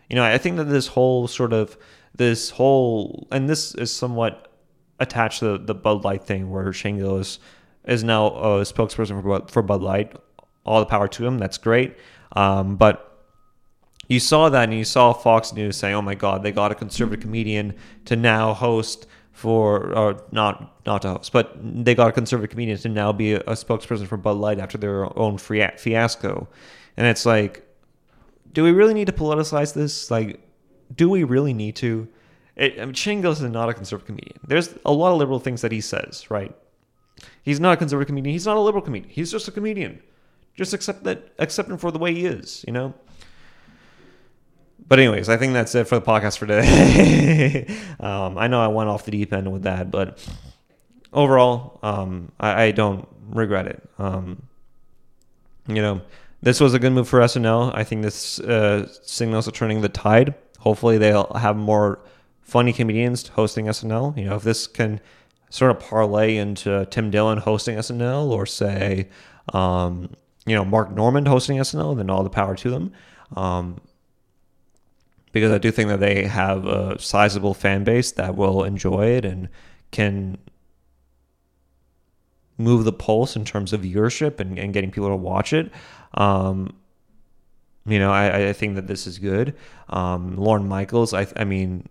[0.08, 1.76] You know, I think that this whole sort of
[2.14, 4.50] this whole and this is somewhat
[4.98, 7.38] attached to the, the Bud Light thing where Shane Gillis
[7.84, 10.16] is now a spokesperson for, for Bud Light.
[10.64, 11.38] All the power to him.
[11.38, 11.96] That's great.
[12.32, 13.04] Um, but
[14.08, 16.74] you saw that and you saw Fox News saying, oh my God, they got a
[16.74, 17.74] conservative comedian
[18.06, 19.06] to now host
[19.38, 23.34] for or not not to host, but they got a conservative comedian to now be
[23.34, 26.48] a, a spokesperson for Bud Light after their own fiasco,
[26.96, 27.64] and it's like,
[28.52, 30.10] do we really need to politicize this?
[30.10, 30.40] Like,
[30.96, 32.08] do we really need to?
[32.56, 34.40] It, I mean, Shane is not a conservative comedian.
[34.44, 36.52] There's a lot of liberal things that he says, right?
[37.44, 38.32] He's not a conservative comedian.
[38.32, 39.08] He's not a liberal comedian.
[39.14, 40.02] He's just a comedian.
[40.56, 42.92] Just accept that, accept him for the way he is, you know.
[44.86, 47.66] But anyways, I think that's it for the podcast for today.
[48.00, 50.18] um, I know I went off the deep end with that, but
[51.12, 53.88] overall, um, I, I, don't regret it.
[53.98, 54.42] Um,
[55.66, 56.00] you know,
[56.42, 57.74] this was a good move for SNL.
[57.74, 60.34] I think this uh, signals are turning the tide.
[60.60, 62.00] Hopefully, they'll have more
[62.40, 64.16] funny comedians hosting SNL.
[64.16, 65.00] You know, if this can
[65.50, 69.08] sort of parlay into Tim Dillon hosting SNL, or say,
[69.52, 70.10] um,
[70.46, 72.92] you know, Mark Normand hosting SNL, then all the power to them.
[73.36, 73.80] Um,
[75.32, 79.24] because I do think that they have a sizable fan base that will enjoy it
[79.24, 79.48] and
[79.90, 80.38] can
[82.56, 85.70] move the pulse in terms of viewership and, and getting people to watch it.
[86.14, 86.74] Um,
[87.86, 89.54] you know, I, I think that this is good.
[89.88, 91.88] Um, Lorne Michaels, I, I mean,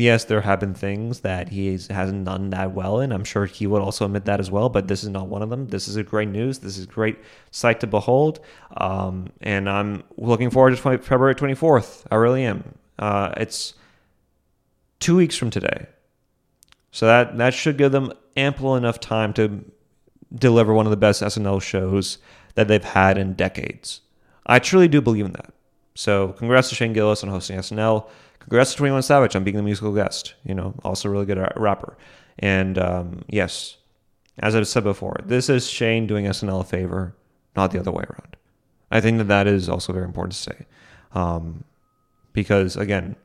[0.00, 3.12] yes, there have been things that he hasn't done that well in.
[3.12, 5.50] I'm sure he would also admit that as well, but this is not one of
[5.50, 5.68] them.
[5.68, 6.58] This is a great news.
[6.58, 7.18] This is a great
[7.50, 8.40] sight to behold.
[8.76, 12.04] Um, and I'm looking forward to 20, February 24th.
[12.10, 12.74] I really am.
[12.98, 13.74] Uh, it's
[15.00, 15.86] two weeks from today.
[16.90, 19.64] So that, that should give them ample enough time to
[20.34, 22.18] deliver one of the best SNL shows
[22.54, 24.00] that they've had in decades.
[24.46, 25.52] I truly do believe in that.
[25.94, 28.08] So congrats to Shane Gillis on hosting SNL.
[28.48, 30.34] Congrats to 21 Savage on being the musical guest.
[30.42, 31.98] You know, also a really good rapper.
[32.38, 33.76] And um, yes,
[34.38, 37.14] as I've said before, this is Shane doing SNL a favor,
[37.54, 38.36] not the other way around.
[38.90, 40.66] I think that that is also very important to say.
[41.12, 41.64] Um,
[42.32, 43.16] because again,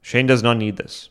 [0.00, 1.08] Shane does not need this.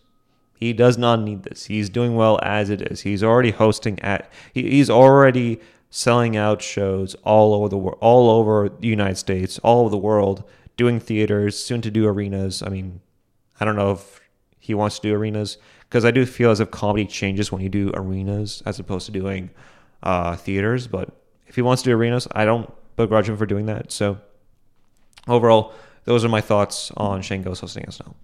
[0.56, 1.66] He does not need this.
[1.66, 3.02] He's doing well as it is.
[3.02, 4.32] He's already hosting at.
[4.54, 5.60] He, he's already
[5.90, 9.98] selling out shows all over the world, all over the United States, all over the
[9.98, 10.46] world,
[10.78, 12.64] doing theaters, soon to do arenas.
[12.64, 13.02] I mean,
[13.60, 14.22] I don't know if
[14.60, 17.70] he wants to do arenas because I do feel as if comedy changes when you
[17.70, 19.50] do arenas as opposed to doing
[20.04, 20.88] uh, theaters.
[20.88, 21.10] But
[21.48, 23.92] if he wants to do arenas, I don't begrudge him for doing that.
[23.92, 24.18] So
[25.28, 28.16] overall, those are my thoughts on Shane Gillis hosting SNL.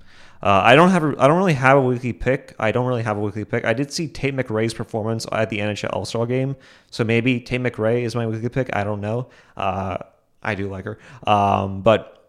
[0.42, 2.54] Uh, I don't have a, I don't really have a weekly pick.
[2.60, 3.64] I don't really have a weekly pick.
[3.64, 6.58] I did see Tate McRae's performance at the NHL All Star game,
[6.92, 8.70] so maybe Tate McRae is my weekly pick.
[8.76, 9.30] I don't know.
[9.56, 9.98] Uh,
[10.42, 12.23] I do like her, um, but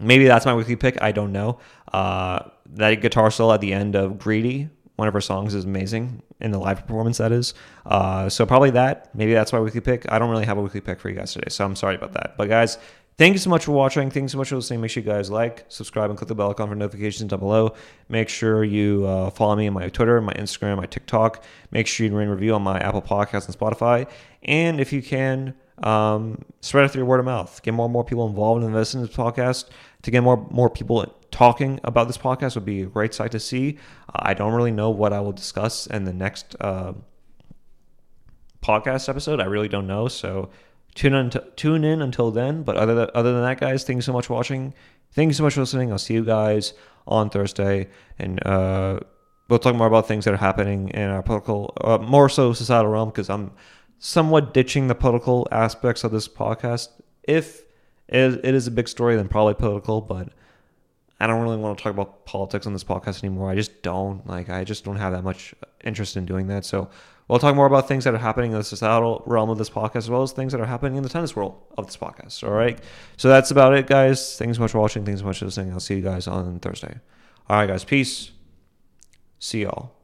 [0.00, 1.00] maybe that's my weekly pick.
[1.02, 1.58] I don't know.
[1.92, 6.22] Uh, that guitar solo at the end of Greedy, one of her songs, is amazing
[6.40, 7.18] in the live performance.
[7.18, 7.54] That is.
[7.86, 9.14] Uh, so probably that.
[9.14, 10.10] Maybe that's my weekly pick.
[10.10, 12.12] I don't really have a weekly pick for you guys today, so I'm sorry about
[12.12, 12.36] that.
[12.36, 12.78] But guys,
[13.20, 14.10] Thank you so much for watching.
[14.10, 14.80] Thanks so much for listening.
[14.80, 17.74] Make sure you guys like, subscribe, and click the bell icon for notifications down below.
[18.08, 21.44] Make sure you uh, follow me on my Twitter, my Instagram, my TikTok.
[21.70, 24.08] Make sure you rate and review on my Apple Podcasts and Spotify.
[24.44, 27.60] And if you can, um, spread it through your word of mouth.
[27.62, 29.68] Get more and more people involved in in this podcast.
[30.02, 33.40] To get more more people talking about this podcast would be a great sight to
[33.40, 33.78] see.
[34.08, 36.94] Uh, I don't really know what I will discuss in the next uh,
[38.62, 39.40] podcast episode.
[39.40, 40.08] I really don't know.
[40.08, 40.50] So
[40.94, 42.62] Tune in, tune in until then.
[42.62, 44.74] But other than, other than that, guys, thanks so much for watching.
[45.12, 45.92] Thank you so much for listening.
[45.92, 46.74] I'll see you guys
[47.06, 47.88] on Thursday,
[48.18, 49.00] and uh,
[49.48, 52.90] we'll talk more about things that are happening in our political, uh, more so societal
[52.90, 53.52] realm, because I'm
[53.98, 56.88] somewhat ditching the political aspects of this podcast.
[57.24, 57.62] If
[58.10, 60.28] it is a big story, then probably political, but
[61.20, 63.50] I don't really want to talk about politics on this podcast anymore.
[63.50, 64.48] I just don't like.
[64.48, 65.54] I just don't have that much
[65.84, 66.64] interest in doing that.
[66.64, 66.88] So
[67.28, 69.96] we'll talk more about things that are happening in the societal realm of this podcast,
[69.96, 72.42] as well as things that are happening in the tennis world of this podcast.
[72.42, 72.78] All right.
[73.18, 74.38] So that's about it, guys.
[74.38, 75.04] Thanks so much for watching.
[75.04, 75.72] Thanks so much for listening.
[75.72, 76.98] I'll see you guys on Thursday.
[77.48, 77.84] All right, guys.
[77.84, 78.30] Peace.
[79.38, 79.99] See y'all.